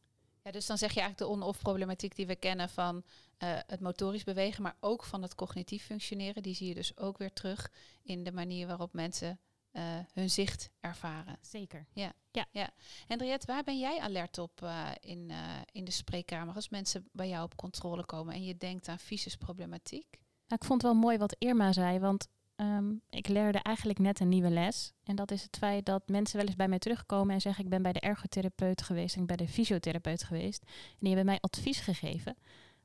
Ja, 0.43 0.51
dus 0.51 0.67
dan 0.67 0.79
zeg 0.79 0.93
je 0.93 1.01
eigenlijk 1.01 1.31
de 1.31 1.37
on-off 1.37 1.63
problematiek 1.63 2.17
die 2.17 2.27
we 2.27 2.37
kennen 2.37 2.69
van 2.69 2.97
uh, 2.97 3.59
het 3.67 3.81
motorisch 3.81 4.25
bewegen, 4.25 4.63
maar 4.63 4.77
ook 4.81 5.05
van 5.05 5.23
het 5.23 5.35
cognitief 5.35 5.85
functioneren. 5.85 6.43
Die 6.43 6.55
zie 6.55 6.69
je 6.69 6.75
dus 6.75 6.97
ook 6.97 7.19
weer 7.19 7.33
terug 7.33 7.71
in 8.03 8.25
de 8.25 8.33
manier 8.33 8.67
waarop 8.67 8.93
mensen 8.93 9.41
uh, 9.79 9.99
hun 10.13 10.31
zicht 10.31 10.71
ervaren. 10.81 11.37
Zeker. 11.41 11.87
Ja. 11.93 12.13
ja. 12.31 12.47
ja. 12.51 12.71
Henriette, 13.07 13.47
waar 13.47 13.65
ben 13.65 13.79
jij 13.79 14.01
alert 14.01 14.39
op 14.39 14.61
uh, 14.63 14.89
in, 15.01 15.33
in 15.73 15.85
de 15.85 15.91
spreekkamer 15.91 16.55
als 16.55 16.69
mensen 16.69 17.09
bij 17.13 17.29
jou 17.29 17.45
op 17.45 17.57
controle 17.57 18.05
komen 18.05 18.35
en 18.35 18.45
je 18.45 18.57
denkt 18.57 18.89
aan 18.89 18.99
visusproblematiek? 18.99 20.07
Nou, 20.47 20.61
ik 20.61 20.65
vond 20.65 20.83
het 20.83 20.93
wel 20.93 21.01
mooi 21.01 21.19
wat 21.19 21.37
Irma 21.39 21.73
zei, 21.73 21.99
want 21.99 22.29
Um, 22.61 23.01
ik 23.11 23.29
leerde 23.29 23.59
eigenlijk 23.59 23.99
net 23.99 24.21
een 24.21 24.29
nieuwe 24.29 24.51
les. 24.51 24.93
En 25.05 25.17
dat 25.17 25.31
is 25.31 25.43
het 25.43 25.57
feit 25.57 25.87
dat 25.87 26.09
mensen 26.09 26.37
wel 26.37 26.47
eens 26.47 26.57
bij 26.57 26.69
mij 26.69 26.79
terugkomen 26.79 27.35
en 27.35 27.41
zeggen: 27.41 27.65
Ik 27.65 27.71
ben 27.71 27.83
bij 27.83 27.93
de 27.93 28.01
ergotherapeut 28.01 28.83
geweest 28.83 29.15
en 29.15 29.21
ik 29.21 29.27
ben 29.27 29.37
bij 29.37 29.47
de 29.47 29.53
fysiotherapeut 29.53 30.23
geweest. 30.23 30.63
En 30.63 30.97
die 30.99 31.09
hebben 31.09 31.27
mij 31.27 31.39
advies 31.41 31.81
gegeven. 31.81 32.37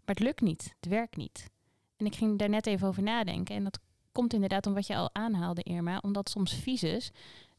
Maar 0.06 0.16
het 0.16 0.20
lukt 0.20 0.42
niet, 0.42 0.74
het 0.80 0.90
werkt 0.90 1.16
niet. 1.16 1.50
En 1.98 2.06
ik 2.06 2.16
ging 2.16 2.40
daar 2.40 2.50
net 2.50 2.66
even 2.66 2.88
over 2.88 3.04
nadenken. 3.04 3.56
En 3.56 3.64
dat 3.64 3.80
komt 4.14 4.34
inderdaad 4.34 4.68
om 4.68 4.74
wat 4.74 4.88
je 4.88 4.96
al 4.96 5.10
aanhaalde, 5.14 5.64
Irma, 5.64 5.98
omdat 5.98 6.30
soms 6.30 6.54
visus 6.54 7.12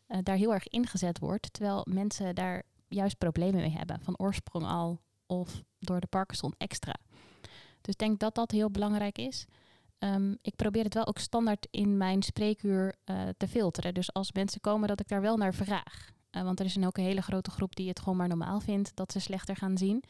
uh, 0.08 0.18
daar 0.23 0.37
heel 0.37 0.52
erg 0.52 0.68
ingezet 0.68 1.18
wordt, 1.18 1.52
terwijl 1.52 1.87
mensen 1.88 2.34
daar 2.34 2.62
juist 2.88 3.18
problemen 3.18 3.61
mee 3.61 3.76
hebben, 3.76 4.00
van 4.00 4.18
oorsprong 4.18 4.66
al 4.66 5.00
of 5.26 5.62
door 5.78 6.00
de 6.00 6.06
Parkinson 6.06 6.54
extra. 6.58 6.94
Dus 7.80 7.92
ik 7.92 7.99
denk 7.99 8.20
dat 8.20 8.34
dat 8.34 8.50
heel 8.50 8.70
belangrijk 8.70 9.18
is. 9.18 9.46
Um, 9.99 10.38
ik 10.42 10.56
probeer 10.56 10.84
het 10.84 10.94
wel 10.94 11.06
ook 11.06 11.18
standaard 11.18 11.66
in 11.70 11.96
mijn 11.96 12.23
spreekuur 12.23 12.94
uh, 13.04 13.28
te 13.37 13.49
filteren. 13.49 13.94
Dus 13.94 14.12
als 14.12 14.32
mensen 14.32 14.61
komen, 14.61 14.88
dat 14.88 15.00
ik 15.00 15.08
daar 15.08 15.20
wel 15.20 15.37
naar 15.37 15.54
vraag. 15.54 16.11
Uh, 16.30 16.42
want 16.42 16.61
er 16.61 16.66
is 16.66 16.76
een 16.76 16.87
ook 16.87 16.96
een 16.96 17.04
hele 17.04 17.23
grote 17.23 17.50
groep 17.50 17.76
die 17.76 17.88
het 17.88 17.99
gewoon 17.99 18.16
maar 18.16 18.28
normaal 18.28 18.61
vindt 18.61 18.96
dat 18.96 19.12
ze 19.12 19.20
slechter 19.20 19.56
gaan 19.56 19.78
zien. 19.78 20.02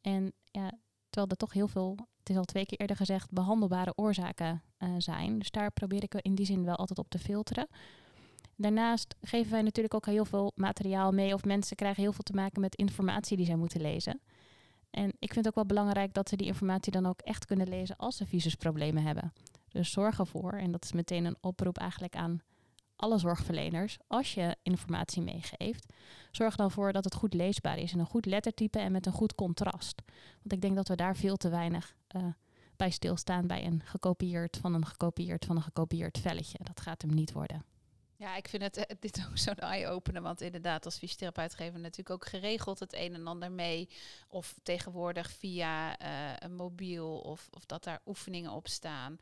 En 0.00 0.32
ja, 0.50 0.72
terwijl 1.14 1.30
er 1.30 1.46
toch 1.46 1.52
heel 1.52 1.68
veel, 1.68 1.96
het 2.18 2.30
is 2.30 2.36
al 2.36 2.44
twee 2.44 2.66
keer 2.66 2.78
eerder 2.78 2.96
gezegd, 2.96 3.30
behandelbare 3.30 3.92
oorzaken 3.96 4.62
uh, 4.78 4.88
zijn. 4.98 5.38
Dus 5.38 5.50
daar 5.50 5.70
probeer 5.70 6.02
ik 6.02 6.14
in 6.14 6.34
die 6.34 6.46
zin 6.46 6.64
wel 6.64 6.76
altijd 6.76 6.98
op 6.98 7.08
te 7.08 7.18
filteren. 7.18 7.68
Daarnaast 8.56 9.14
geven 9.20 9.52
wij 9.52 9.62
natuurlijk 9.62 9.94
ook 9.94 10.06
heel 10.06 10.24
veel 10.24 10.52
materiaal 10.54 11.12
mee. 11.12 11.34
Of 11.34 11.44
mensen 11.44 11.76
krijgen 11.76 12.02
heel 12.02 12.12
veel 12.12 12.22
te 12.22 12.32
maken 12.32 12.60
met 12.60 12.74
informatie 12.74 13.36
die 13.36 13.46
zij 13.46 13.56
moeten 13.56 13.80
lezen. 13.80 14.20
En 14.90 15.12
ik 15.18 15.32
vind 15.32 15.44
het 15.44 15.46
ook 15.46 15.54
wel 15.54 15.66
belangrijk 15.66 16.14
dat 16.14 16.28
ze 16.28 16.36
die 16.36 16.46
informatie 16.46 16.92
dan 16.92 17.06
ook 17.06 17.20
echt 17.20 17.44
kunnen 17.44 17.68
lezen 17.68 17.96
als 17.96 18.16
ze 18.16 18.26
visusproblemen 18.26 19.02
hebben. 19.02 19.32
Dus 19.68 19.92
zorg 19.92 20.18
ervoor, 20.18 20.52
en 20.52 20.72
dat 20.72 20.84
is 20.84 20.92
meteen 20.92 21.24
een 21.24 21.36
oproep 21.40 21.78
eigenlijk 21.78 22.16
aan 22.16 22.40
alle 23.04 23.18
zorgverleners, 23.18 23.98
als 24.06 24.34
je 24.34 24.56
informatie 24.62 25.22
meegeeft, 25.22 25.92
zorg 26.30 26.56
dan 26.56 26.70
voor 26.70 26.92
dat 26.92 27.04
het 27.04 27.14
goed 27.14 27.34
leesbaar 27.34 27.78
is 27.78 27.92
in 27.92 27.98
een 27.98 28.06
goed 28.06 28.26
lettertype 28.26 28.78
en 28.78 28.92
met 28.92 29.06
een 29.06 29.12
goed 29.12 29.34
contrast. 29.34 30.02
Want 30.38 30.52
ik 30.52 30.60
denk 30.60 30.74
dat 30.76 30.88
we 30.88 30.96
daar 30.96 31.16
veel 31.16 31.36
te 31.36 31.48
weinig 31.48 31.94
uh, 32.16 32.22
bij 32.76 32.90
stilstaan 32.90 33.46
bij 33.46 33.64
een 33.64 33.82
gekopieerd 33.84 34.56
van 34.56 34.74
een 34.74 34.86
gekopieerd 34.86 35.44
van 35.44 35.56
een 35.56 35.62
gekopieerd 35.62 36.18
velletje. 36.18 36.58
Dat 36.62 36.80
gaat 36.80 37.02
hem 37.02 37.14
niet 37.14 37.32
worden. 37.32 37.64
Ja, 38.16 38.36
ik 38.36 38.48
vind 38.48 38.62
het 38.62 38.76
eh, 38.76 38.96
dit 39.00 39.26
ook 39.30 39.38
zo'n 39.38 39.54
eye-opener. 39.54 40.22
Want 40.22 40.40
inderdaad, 40.40 40.84
als 40.84 40.98
fysiotherapeut 40.98 41.54
geven 41.54 41.74
we 41.74 41.80
natuurlijk 41.80 42.10
ook 42.10 42.26
geregeld 42.26 42.78
het 42.78 42.94
een 42.94 43.14
en 43.14 43.26
ander 43.26 43.52
mee. 43.52 43.88
Of 44.28 44.54
tegenwoordig 44.62 45.30
via 45.30 46.00
uh, 46.02 46.36
een 46.38 46.54
mobiel 46.54 47.18
of, 47.18 47.48
of 47.50 47.66
dat 47.66 47.84
daar 47.84 48.00
oefeningen 48.06 48.50
op 48.50 48.68
staan. 48.68 49.18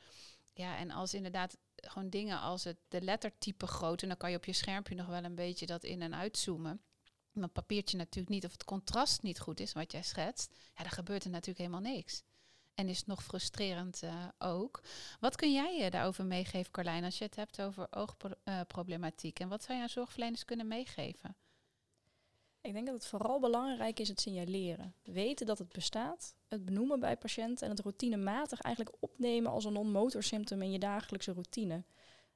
Ja, 0.54 0.76
en 0.76 0.90
als 0.90 1.14
inderdaad 1.14 1.56
gewoon 1.88 2.10
dingen 2.10 2.40
als 2.40 2.64
het 2.64 2.76
de 2.88 3.02
lettertype 3.02 3.66
groot... 3.66 4.02
en 4.02 4.08
dan 4.08 4.16
kan 4.16 4.30
je 4.30 4.36
op 4.36 4.44
je 4.44 4.52
schermpje 4.52 4.94
nog 4.94 5.06
wel 5.06 5.24
een 5.24 5.34
beetje 5.34 5.66
dat 5.66 5.84
in- 5.84 6.02
en 6.02 6.14
uitzoomen. 6.14 6.82
Maar 7.32 7.48
papiertje 7.48 7.96
natuurlijk 7.96 8.34
niet, 8.34 8.44
of 8.44 8.52
het 8.52 8.64
contrast 8.64 9.22
niet 9.22 9.40
goed 9.40 9.60
is, 9.60 9.72
wat 9.72 9.92
jij 9.92 10.02
schetst... 10.02 10.54
ja, 10.74 10.82
dan 10.82 10.92
gebeurt 10.92 11.24
er 11.24 11.30
natuurlijk 11.30 11.58
helemaal 11.58 11.92
niks. 11.92 12.22
En 12.74 12.88
is 12.88 13.04
nog 13.04 13.24
frustrerend 13.24 14.02
uh, 14.02 14.28
ook. 14.38 14.82
Wat 15.20 15.36
kun 15.36 15.52
jij 15.52 15.78
je 15.78 15.90
daarover 15.90 16.24
meegeven, 16.24 16.72
Carlijn, 16.72 17.04
als 17.04 17.18
je 17.18 17.24
het 17.24 17.36
hebt 17.36 17.60
over 17.60 17.86
oogproblematiek? 17.90 19.38
En 19.38 19.48
wat 19.48 19.62
zou 19.62 19.76
je 19.76 19.82
aan 19.82 19.88
zorgverleners 19.88 20.44
kunnen 20.44 20.68
meegeven? 20.68 21.36
Ik 22.62 22.72
denk 22.72 22.86
dat 22.86 22.94
het 22.94 23.06
vooral 23.06 23.40
belangrijk 23.40 24.00
is 24.00 24.08
het 24.08 24.20
signaleren. 24.20 24.94
Weten 25.02 25.46
dat 25.46 25.58
het 25.58 25.68
bestaat, 25.68 26.34
het 26.48 26.64
benoemen 26.64 27.00
bij 27.00 27.16
patiënten 27.16 27.66
en 27.66 27.72
het 27.72 27.80
routinematig 27.80 28.60
eigenlijk 28.60 28.96
opnemen 29.00 29.50
als 29.50 29.64
een 29.64 29.72
non-motor 29.72 30.24
in 30.32 30.70
je 30.70 30.78
dagelijkse 30.78 31.32
routine. 31.32 31.84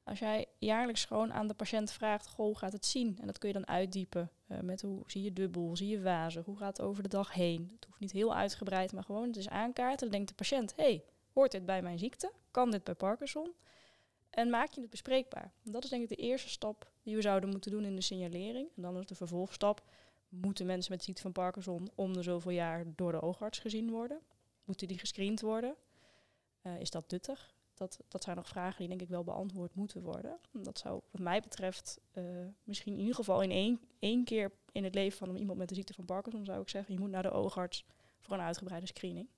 Als 0.04 0.18
jij 0.18 0.46
jaarlijks 0.58 1.04
gewoon 1.04 1.32
aan 1.32 1.46
de 1.46 1.54
patiënt 1.54 1.90
vraagt, 1.90 2.26
goh, 2.28 2.56
gaat 2.56 2.72
het 2.72 2.86
zien? 2.86 3.18
En 3.20 3.26
dat 3.26 3.38
kun 3.38 3.48
je 3.48 3.54
dan 3.54 3.68
uitdiepen 3.68 4.30
uh, 4.48 4.60
met 4.60 4.82
hoe 4.82 5.02
zie 5.06 5.22
je 5.22 5.32
dubbel, 5.32 5.76
zie 5.76 5.88
je 5.88 6.02
wazig, 6.02 6.44
hoe 6.44 6.56
gaat 6.56 6.76
het 6.76 6.86
over 6.86 7.02
de 7.02 7.08
dag 7.08 7.32
heen? 7.32 7.70
Het 7.74 7.84
hoeft 7.84 8.00
niet 8.00 8.12
heel 8.12 8.34
uitgebreid, 8.34 8.92
maar 8.92 9.04
gewoon 9.04 9.26
het 9.26 9.36
is 9.36 9.48
aankaarten. 9.48 9.98
Dan 9.98 10.10
denkt 10.10 10.28
de 10.28 10.34
patiënt, 10.34 10.72
hey, 10.76 11.04
hoort 11.32 11.52
dit 11.52 11.66
bij 11.66 11.82
mijn 11.82 11.98
ziekte? 11.98 12.32
Kan 12.50 12.70
dit 12.70 12.84
bij 12.84 12.94
Parkinson? 12.94 13.52
En 14.30 14.50
maak 14.50 14.72
je 14.72 14.80
het 14.80 14.90
bespreekbaar. 14.90 15.52
Dat 15.62 15.84
is 15.84 15.90
denk 15.90 16.02
ik 16.02 16.08
de 16.08 16.22
eerste 16.22 16.48
stap 16.48 16.90
die 17.02 17.14
we 17.14 17.22
zouden 17.22 17.50
moeten 17.50 17.70
doen 17.70 17.84
in 17.84 17.96
de 17.96 18.02
signalering. 18.02 18.68
En 18.76 18.82
dan 18.82 18.98
is 18.98 19.06
de 19.06 19.14
vervolgstap, 19.14 19.82
moeten 20.28 20.66
mensen 20.66 20.92
met 20.92 21.02
ziekte 21.02 21.22
van 21.22 21.32
Parkinson 21.32 21.90
om 21.94 22.12
de 22.12 22.22
zoveel 22.22 22.50
jaar 22.50 22.84
door 22.94 23.12
de 23.12 23.20
oogarts 23.20 23.58
gezien 23.58 23.90
worden? 23.90 24.20
Moeten 24.64 24.88
die 24.88 24.98
gescreend 24.98 25.40
worden? 25.40 25.76
Uh, 26.62 26.80
is 26.80 26.90
dat 26.90 27.10
nuttig? 27.10 27.54
Dat, 27.74 27.98
dat 28.08 28.22
zijn 28.22 28.36
nog 28.36 28.48
vragen 28.48 28.78
die 28.78 28.88
denk 28.88 29.00
ik 29.00 29.08
wel 29.08 29.24
beantwoord 29.24 29.74
moeten 29.74 30.02
worden. 30.02 30.38
Dat 30.52 30.78
zou 30.78 31.00
wat 31.10 31.20
mij 31.20 31.40
betreft 31.40 32.00
uh, 32.12 32.46
misschien 32.64 32.92
in 32.92 32.98
ieder 32.98 33.14
geval 33.14 33.42
in 33.42 33.50
één, 33.50 33.80
één 33.98 34.24
keer 34.24 34.52
in 34.72 34.84
het 34.84 34.94
leven 34.94 35.18
van 35.18 35.36
iemand 35.36 35.58
met 35.58 35.68
de 35.68 35.74
ziekte 35.74 35.94
van 35.94 36.04
Parkinson 36.04 36.44
zou 36.44 36.60
ik 36.60 36.68
zeggen, 36.68 36.94
je 36.94 37.00
moet 37.00 37.10
naar 37.10 37.22
de 37.22 37.30
oogarts 37.30 37.84
voor 38.20 38.36
een 38.36 38.42
uitgebreide 38.42 38.86
screening. 38.86 39.28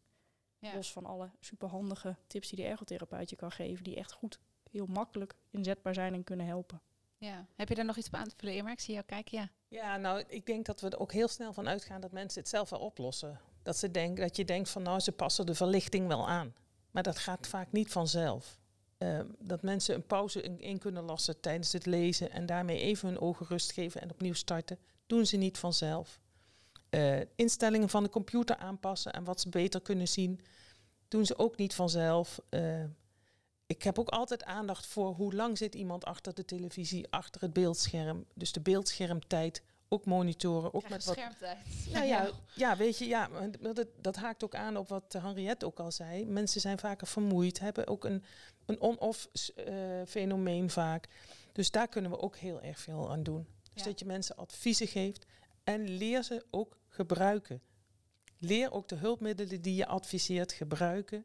Ja. 0.58 0.74
Los 0.74 0.92
van 0.92 1.04
alle 1.06 1.30
superhandige 1.40 2.16
tips 2.26 2.48
die 2.48 2.58
de 2.58 2.64
ergotherapeut 2.64 3.30
je 3.30 3.36
kan 3.36 3.50
geven, 3.50 3.84
die 3.84 3.96
echt 3.96 4.12
goed, 4.12 4.38
heel 4.70 4.86
makkelijk 4.86 5.36
inzetbaar 5.50 5.94
zijn 5.94 6.14
en 6.14 6.24
kunnen 6.24 6.46
helpen. 6.46 6.80
Ja, 7.18 7.46
heb 7.54 7.68
je 7.68 7.74
daar 7.74 7.84
nog 7.84 7.96
iets 7.96 8.06
op 8.06 8.14
aan 8.14 8.28
te 8.28 8.34
vullen, 8.36 8.54
Irma? 8.54 8.70
Ik 8.70 8.80
zie 8.80 8.94
jou 8.94 9.06
kijken, 9.06 9.38
ja. 9.38 9.50
Ja, 9.68 9.96
nou, 9.96 10.24
ik 10.28 10.46
denk 10.46 10.66
dat 10.66 10.80
we 10.80 10.88
er 10.88 11.00
ook 11.00 11.12
heel 11.12 11.28
snel 11.28 11.52
van 11.52 11.68
uitgaan 11.68 12.00
dat 12.00 12.12
mensen 12.12 12.40
het 12.40 12.48
zelf 12.48 12.70
wel 12.70 12.80
oplossen. 12.80 13.40
Dat, 13.62 13.76
ze 13.76 13.90
denken, 13.90 14.22
dat 14.22 14.36
je 14.36 14.44
denkt 14.44 14.70
van, 14.70 14.82
nou, 14.82 15.00
ze 15.00 15.12
passen 15.12 15.46
de 15.46 15.54
verlichting 15.54 16.06
wel 16.06 16.28
aan. 16.28 16.54
Maar 16.90 17.02
dat 17.02 17.18
gaat 17.18 17.46
vaak 17.46 17.72
niet 17.72 17.92
vanzelf. 17.92 18.58
Uh, 18.98 19.20
dat 19.38 19.62
mensen 19.62 19.94
een 19.94 20.06
pauze 20.06 20.42
in, 20.42 20.78
kunnen 20.78 21.02
lassen 21.02 21.40
tijdens 21.40 21.72
het 21.72 21.86
lezen 21.86 22.30
en 22.30 22.46
daarmee 22.46 22.80
even 22.80 23.08
hun 23.08 23.20
ogen 23.20 23.46
rust 23.46 23.72
geven 23.72 24.00
en 24.00 24.10
opnieuw 24.10 24.32
starten, 24.32 24.78
doen 25.06 25.26
ze 25.26 25.36
niet 25.36 25.58
vanzelf. 25.58 26.20
Uh, 26.90 27.20
instellingen 27.36 27.88
van 27.88 28.02
de 28.02 28.08
computer 28.08 28.56
aanpassen 28.56 29.12
en 29.12 29.24
wat 29.24 29.40
ze 29.40 29.48
beter 29.48 29.80
kunnen 29.80 30.08
zien, 30.08 30.40
doen 31.08 31.26
ze 31.26 31.38
ook 31.38 31.56
niet 31.56 31.74
vanzelf. 31.74 32.40
Uh, 32.50 32.84
ik 33.68 33.82
heb 33.82 33.98
ook 33.98 34.08
altijd 34.08 34.44
aandacht 34.44 34.86
voor 34.86 35.14
hoe 35.14 35.34
lang 35.34 35.58
zit 35.58 35.74
iemand 35.74 36.04
achter 36.04 36.34
de 36.34 36.44
televisie, 36.44 37.06
achter 37.10 37.40
het 37.40 37.52
beeldscherm. 37.52 38.24
Dus 38.34 38.52
de 38.52 38.60
beeldschermtijd 38.60 39.62
ook 39.88 40.04
monitoren. 40.04 40.74
Ook 40.74 40.88
met 40.88 41.04
wat 41.04 41.16
schermtijd. 41.16 41.58
Nou 41.92 42.06
ja, 42.06 42.30
ja, 42.54 42.76
weet 42.76 42.98
je, 42.98 43.06
ja, 43.06 43.28
dat, 43.60 43.86
dat 44.00 44.16
haakt 44.16 44.44
ook 44.44 44.54
aan 44.54 44.76
op 44.76 44.88
wat 44.88 45.12
Henriette 45.12 45.66
ook 45.66 45.80
al 45.80 45.92
zei. 45.92 46.26
Mensen 46.26 46.60
zijn 46.60 46.78
vaker 46.78 47.06
vermoeid, 47.06 47.58
hebben 47.58 47.86
ook 47.86 48.04
een, 48.04 48.24
een 48.66 48.80
on-off 48.80 49.28
uh, 49.32 49.74
fenomeen 50.06 50.70
vaak. 50.70 51.08
Dus 51.52 51.70
daar 51.70 51.88
kunnen 51.88 52.10
we 52.10 52.18
ook 52.20 52.36
heel 52.36 52.60
erg 52.60 52.78
veel 52.78 53.10
aan 53.10 53.22
doen. 53.22 53.46
Dus 53.72 53.82
ja. 53.82 53.88
dat 53.88 53.98
je 53.98 54.06
mensen 54.06 54.36
adviezen 54.36 54.86
geeft 54.86 55.26
en 55.64 55.88
leer 55.88 56.22
ze 56.22 56.44
ook 56.50 56.78
gebruiken. 56.88 57.62
Leer 58.38 58.72
ook 58.72 58.88
de 58.88 58.96
hulpmiddelen 58.96 59.62
die 59.62 59.74
je 59.74 59.86
adviseert 59.86 60.52
gebruiken. 60.52 61.24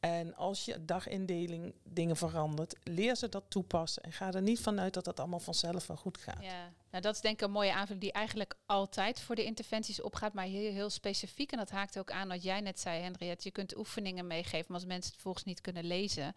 En 0.00 0.34
als 0.34 0.64
je 0.64 0.84
dagindeling 0.84 1.74
dingen 1.82 2.16
verandert, 2.16 2.76
leer 2.82 3.16
ze 3.16 3.28
dat 3.28 3.44
toepassen. 3.48 4.02
En 4.02 4.12
ga 4.12 4.32
er 4.32 4.42
niet 4.42 4.60
vanuit 4.60 4.94
dat 4.94 5.04
dat 5.04 5.20
allemaal 5.20 5.40
vanzelf 5.40 5.86
wel 5.86 5.96
goed 5.96 6.18
gaat. 6.18 6.42
Ja, 6.42 6.72
Nou, 6.90 7.02
dat 7.02 7.14
is 7.14 7.20
denk 7.20 7.34
ik 7.34 7.46
een 7.46 7.50
mooie 7.52 7.72
aanvulling 7.72 8.00
die 8.00 8.12
eigenlijk 8.12 8.54
altijd 8.66 9.20
voor 9.20 9.34
de 9.34 9.44
interventies 9.44 10.02
opgaat, 10.02 10.32
maar 10.32 10.44
heel, 10.44 10.72
heel 10.72 10.90
specifiek. 10.90 11.52
En 11.52 11.58
dat 11.58 11.70
haakt 11.70 11.98
ook 11.98 12.10
aan 12.10 12.28
wat 12.28 12.42
jij 12.42 12.60
net 12.60 12.80
zei, 12.80 13.02
Henriette. 13.02 13.48
Je 13.48 13.50
kunt 13.50 13.76
oefeningen 13.76 14.26
meegeven, 14.26 14.64
maar 14.68 14.76
als 14.76 14.86
mensen 14.86 15.12
het 15.12 15.22
volgens 15.22 15.44
niet 15.44 15.60
kunnen 15.60 15.84
lezen, 15.84 16.34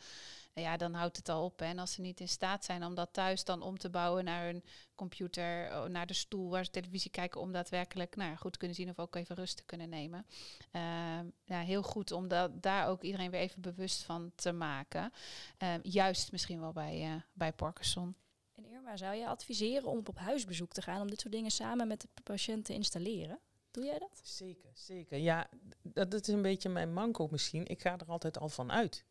ja, 0.54 0.78
dan 0.78 0.94
houdt 0.94 1.18
het 1.18 1.30
al 1.30 1.44
op. 1.44 1.60
Hè. 1.60 1.66
En 1.66 1.80
als 1.80 1.94
ze 1.94 2.02
niet 2.02 2.20
in 2.20 2.30
staat 2.30 2.66
zijn 2.66 2.84
om 2.86 2.96
dat 2.96 3.14
thuis 3.14 3.44
dan 3.44 3.62
om 3.62 3.78
te 3.78 3.90
bouwen 3.90 4.24
naar 4.24 4.46
hun 4.46 4.64
computer, 4.96 5.72
oh, 5.72 5.86
naar 5.86 6.08
de 6.08 6.14
stoel 6.14 6.50
waar 6.50 6.66
ze 6.66 6.72
televisie 6.72 7.12
kijken, 7.12 7.42
om 7.42 7.52
daadwerkelijk 7.52 8.16
nou, 8.16 8.36
goed 8.36 8.52
te 8.52 8.58
kunnen 8.58 8.76
zien 8.76 8.90
of 8.90 9.00
ook 9.00 9.16
even 9.16 9.36
rust 9.36 9.58
te 9.58 9.64
kunnen 9.66 9.90
nemen. 9.90 10.26
Ehm, 10.72 11.26
ja, 11.44 11.60
heel 11.60 11.84
goed 11.84 12.12
om 12.12 12.28
dat, 12.28 12.62
daar 12.62 12.88
ook 12.88 13.02
iedereen 13.02 13.32
weer 13.32 13.40
even 13.40 13.62
bewust 13.62 14.04
van 14.04 14.32
te 14.36 14.52
maken. 14.52 15.12
Ehm, 15.58 15.80
juist 15.84 16.32
misschien 16.32 16.60
wel 16.60 16.74
bij, 16.74 17.02
uh, 17.02 17.22
bij 17.34 17.54
Parkinson. 17.54 18.16
En 18.54 18.66
Irma, 18.66 18.98
zou 18.98 19.16
je 19.16 19.28
adviseren 19.28 19.90
om 19.90 19.98
op 19.98 20.18
huisbezoek 20.18 20.72
te 20.72 20.82
gaan 20.82 21.02
om 21.02 21.10
dit 21.10 21.20
soort 21.20 21.34
dingen 21.34 21.52
samen 21.52 21.88
met 21.88 22.02
de 22.02 22.22
patiënt 22.24 22.66
te 22.66 22.74
installeren? 22.74 23.40
Doe 23.72 23.84
jij 23.84 24.00
dat? 24.00 24.22
Zeker, 24.24 24.72
zeker. 24.74 25.18
Ja, 25.18 25.50
dat 25.82 26.28
is 26.28 26.34
een 26.34 26.42
beetje 26.42 26.70
mijn 26.70 26.94
manco 26.94 27.28
misschien. 27.32 27.68
Ik 27.68 27.82
ga 27.82 27.98
er 27.98 28.08
altijd 28.08 28.38
al 28.38 28.50
van 28.50 28.72
uit 28.72 29.06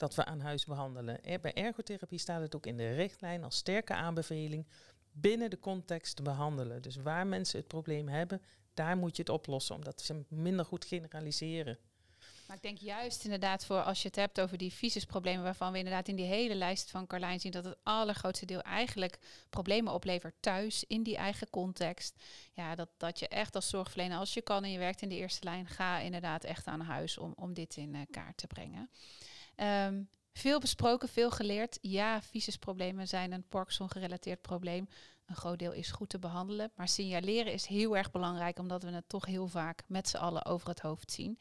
dat 0.00 0.14
we 0.14 0.24
aan 0.24 0.40
huis 0.40 0.64
behandelen. 0.64 1.20
Bij 1.40 1.54
ergotherapie 1.54 2.18
staat 2.18 2.40
het 2.40 2.54
ook 2.54 2.66
in 2.66 2.76
de 2.76 2.94
richtlijn 2.94 3.44
als 3.44 3.56
sterke 3.56 3.94
aanbeveling 3.94 4.66
binnen 5.12 5.50
de 5.50 5.58
context 5.58 6.16
te 6.16 6.22
behandelen. 6.22 6.82
Dus 6.82 6.96
waar 6.96 7.26
mensen 7.26 7.58
het 7.58 7.68
probleem 7.68 8.08
hebben, 8.08 8.42
daar 8.74 8.96
moet 8.96 9.16
je 9.16 9.22
het 9.22 9.30
oplossen, 9.30 9.74
omdat 9.74 10.00
ze 10.00 10.24
minder 10.28 10.64
goed 10.64 10.84
generaliseren. 10.84 11.78
Maar 12.46 12.56
ik 12.56 12.62
denk 12.62 12.78
juist 12.78 13.24
inderdaad 13.24 13.64
voor 13.64 13.82
als 13.82 14.02
je 14.02 14.08
het 14.08 14.16
hebt 14.16 14.40
over 14.40 14.58
die 14.58 14.72
visusproblemen, 14.72 15.42
waarvan 15.42 15.72
we 15.72 15.78
inderdaad 15.78 16.08
in 16.08 16.16
die 16.16 16.26
hele 16.26 16.54
lijst 16.54 16.90
van 16.90 17.06
Carlijn 17.06 17.40
zien 17.40 17.52
dat 17.52 17.64
het 17.64 17.76
allergrootste 17.82 18.46
deel 18.46 18.60
eigenlijk 18.60 19.18
problemen 19.50 19.92
oplevert 19.92 20.34
thuis, 20.40 20.84
in 20.84 21.02
die 21.02 21.16
eigen 21.16 21.50
context. 21.50 22.22
Ja, 22.52 22.74
dat, 22.74 22.88
dat 22.96 23.18
je 23.18 23.28
echt 23.28 23.54
als 23.54 23.68
zorgverlener, 23.68 24.18
als 24.18 24.34
je 24.34 24.42
kan 24.42 24.64
en 24.64 24.70
je 24.70 24.78
werkt 24.78 25.02
in 25.02 25.08
de 25.08 25.16
eerste 25.16 25.44
lijn, 25.44 25.66
ga 25.66 25.98
inderdaad 25.98 26.44
echt 26.44 26.66
aan 26.66 26.80
huis 26.80 27.18
om, 27.18 27.32
om 27.36 27.54
dit 27.54 27.76
in 27.76 27.94
uh, 27.94 28.00
kaart 28.10 28.36
te 28.36 28.46
brengen. 28.46 28.90
Um, 29.62 30.08
veel 30.32 30.58
besproken, 30.58 31.08
veel 31.08 31.30
geleerd. 31.30 31.78
Ja, 31.80 32.22
visusproblemen 32.22 33.08
zijn 33.08 33.32
een 33.32 33.48
Parkinson-gerelateerd 33.48 34.42
probleem. 34.42 34.88
Een 35.26 35.36
groot 35.36 35.58
deel 35.58 35.72
is 35.72 35.90
goed 35.90 36.08
te 36.08 36.18
behandelen. 36.18 36.72
Maar 36.74 36.88
signaleren 36.88 37.52
is 37.52 37.66
heel 37.66 37.96
erg 37.96 38.10
belangrijk, 38.10 38.58
omdat 38.58 38.82
we 38.82 38.90
het 38.90 39.08
toch 39.08 39.26
heel 39.26 39.46
vaak 39.46 39.82
met 39.86 40.08
z'n 40.08 40.16
allen 40.16 40.44
over 40.44 40.68
het 40.68 40.80
hoofd 40.80 41.12
zien. 41.12 41.38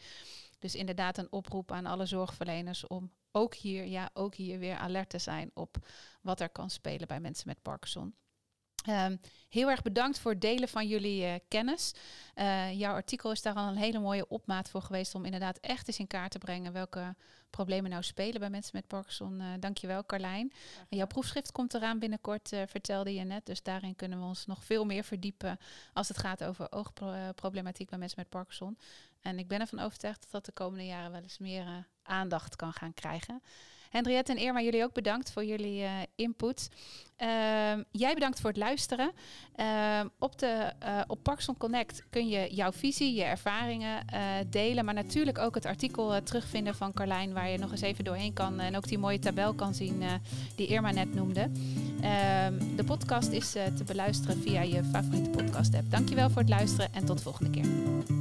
Dus 0.60 0.76
inderdaad 0.76 1.18
een 1.18 1.32
oproep 1.32 1.72
aan 1.72 1.86
alle 1.86 2.06
zorgverleners 2.06 2.88
om 2.88 3.12
ook 3.32 3.56
hier, 3.56 3.86
ja, 3.86 4.10
ook 4.14 4.36
hier 4.36 4.60
weer 4.60 4.78
alert 4.78 5.10
te 5.10 5.20
zijn 5.20 5.52
op 5.54 5.78
wat 6.22 6.40
er 6.40 6.50
kan 6.50 6.70
spelen 6.70 7.08
bij 7.08 7.20
mensen 7.20 7.48
met 7.48 7.62
Parkinson. 7.62 8.16
Um, 8.88 9.20
heel 9.50 9.70
erg 9.70 9.82
bedankt 9.82 10.20
voor 10.20 10.32
het 10.32 10.42
delen 10.42 10.70
van 10.70 10.88
jullie 10.88 11.24
uh, 11.24 11.34
kennis. 11.48 11.94
Uh, 12.36 12.80
jouw 12.80 12.94
artikel 12.94 13.32
is 13.32 13.42
daar 13.42 13.54
al 13.54 13.68
een 13.68 13.76
hele 13.76 14.00
mooie 14.00 14.28
opmaat 14.28 14.70
voor 14.70 14.82
geweest 14.82 15.15
om 15.15 15.26
inderdaad 15.26 15.58
echt 15.58 15.88
eens 15.88 16.00
in 16.00 16.08
kaart 16.08 16.32
te 16.32 16.38
brengen 16.38 16.74
welke 16.74 17.15
problemen 17.50 17.89
nou 17.89 18.04
spelen 18.04 18.39
bij 18.39 18.50
mensen 18.50 18.72
met 18.74 18.88
Parkinson. 18.88 19.39
Uh, 19.39 19.46
dankjewel 19.60 20.06
Carlijn. 20.06 20.54
Jouw 20.89 21.08
proefschrift 21.08 21.52
komt 21.52 21.74
eraan 21.74 22.00
binnenkort, 22.00 22.50
vertelde 22.65 23.13
je 23.13 23.24
net. 23.24 23.46
Dus 23.46 23.63
daarin 23.63 23.96
kunnen 23.96 24.20
we 24.20 24.26
ons 24.26 24.46
nog 24.46 24.63
veel 24.63 24.86
meer 24.86 25.04
verdiepen 25.04 25.58
als 25.94 26.08
het 26.08 26.18
gaat 26.18 26.44
over 26.44 26.72
oogproblematiek 26.72 27.89
bij 27.89 28.00
mensen 28.00 28.20
met 28.20 28.30
Parkinson. 28.30 28.78
En 29.22 29.39
ik 29.39 29.48
ben 29.48 29.60
ervan 29.60 29.80
overtuigd 29.80 30.22
dat 30.22 30.32
dat 30.32 30.46
de 30.46 30.52
komende 30.52 30.86
jaren 30.86 31.12
wel 31.12 31.22
eens 31.22 31.38
meer 31.38 31.88
aandacht 32.04 32.56
kan 32.56 32.74
gaan 32.74 32.94
krijgen. 32.94 33.42
Henriette 33.89 34.32
en 34.32 34.38
Irma, 34.38 34.62
jullie 34.62 34.84
ook 34.84 34.93
bedankt 34.93 35.32
voor 35.32 35.45
jullie 35.45 35.82
uh, 35.82 35.91
input. 36.15 36.69
Uh, 37.21 37.28
jij 37.91 38.13
bedankt 38.13 38.39
voor 38.39 38.49
het 38.49 38.60
luisteren. 38.60 39.12
Uh, 39.56 40.02
op, 40.19 40.39
de, 40.39 40.73
uh, 40.84 41.02
op 41.08 41.23
Parkson 41.23 41.58
Connect 41.58 42.04
kun 42.10 42.28
je 42.28 42.47
jouw 42.56 42.71
visie, 42.71 43.13
je 43.13 43.23
ervaringen 43.23 44.06
uh, 44.13 44.19
delen. 44.47 44.86
Maar 44.86 44.93
natuurlijk 44.93 45.38
ook 45.38 45.56
het 45.56 45.65
artikel 45.65 46.23
terugvinden 46.23 46.75
van 46.75 46.93
Carlijn, 46.93 47.34
waar 47.34 47.49
je 47.49 47.58
nog 47.58 47.71
eens 47.71 47.82
even 47.82 48.04
doorheen 48.04 48.34
kan. 48.34 48.60
En 48.60 48.78
ook 48.78 48.88
die 48.88 48.97
mooie 48.97 49.19
tabel 49.19 49.54
kan 49.54 49.73
zien 49.73 50.04
die 50.56 50.67
Irma 50.67 50.91
net 50.91 51.13
noemde. 51.13 51.52
Ehm, 52.02 52.75
de 52.75 52.84
podcast 52.86 53.32
is 53.32 53.52
te 53.52 53.84
beluisteren 53.86 54.41
via 54.41 54.62
je 54.62 54.84
favoriete 54.84 55.30
podcast 55.30 55.75
app. 55.75 55.91
Dankjewel 55.91 56.30
voor 56.30 56.41
het 56.41 56.49
luisteren 56.49 56.93
en 56.93 57.06
tot 57.06 57.17
de 57.17 57.23
volgende 57.23 57.49
keer. 57.49 58.19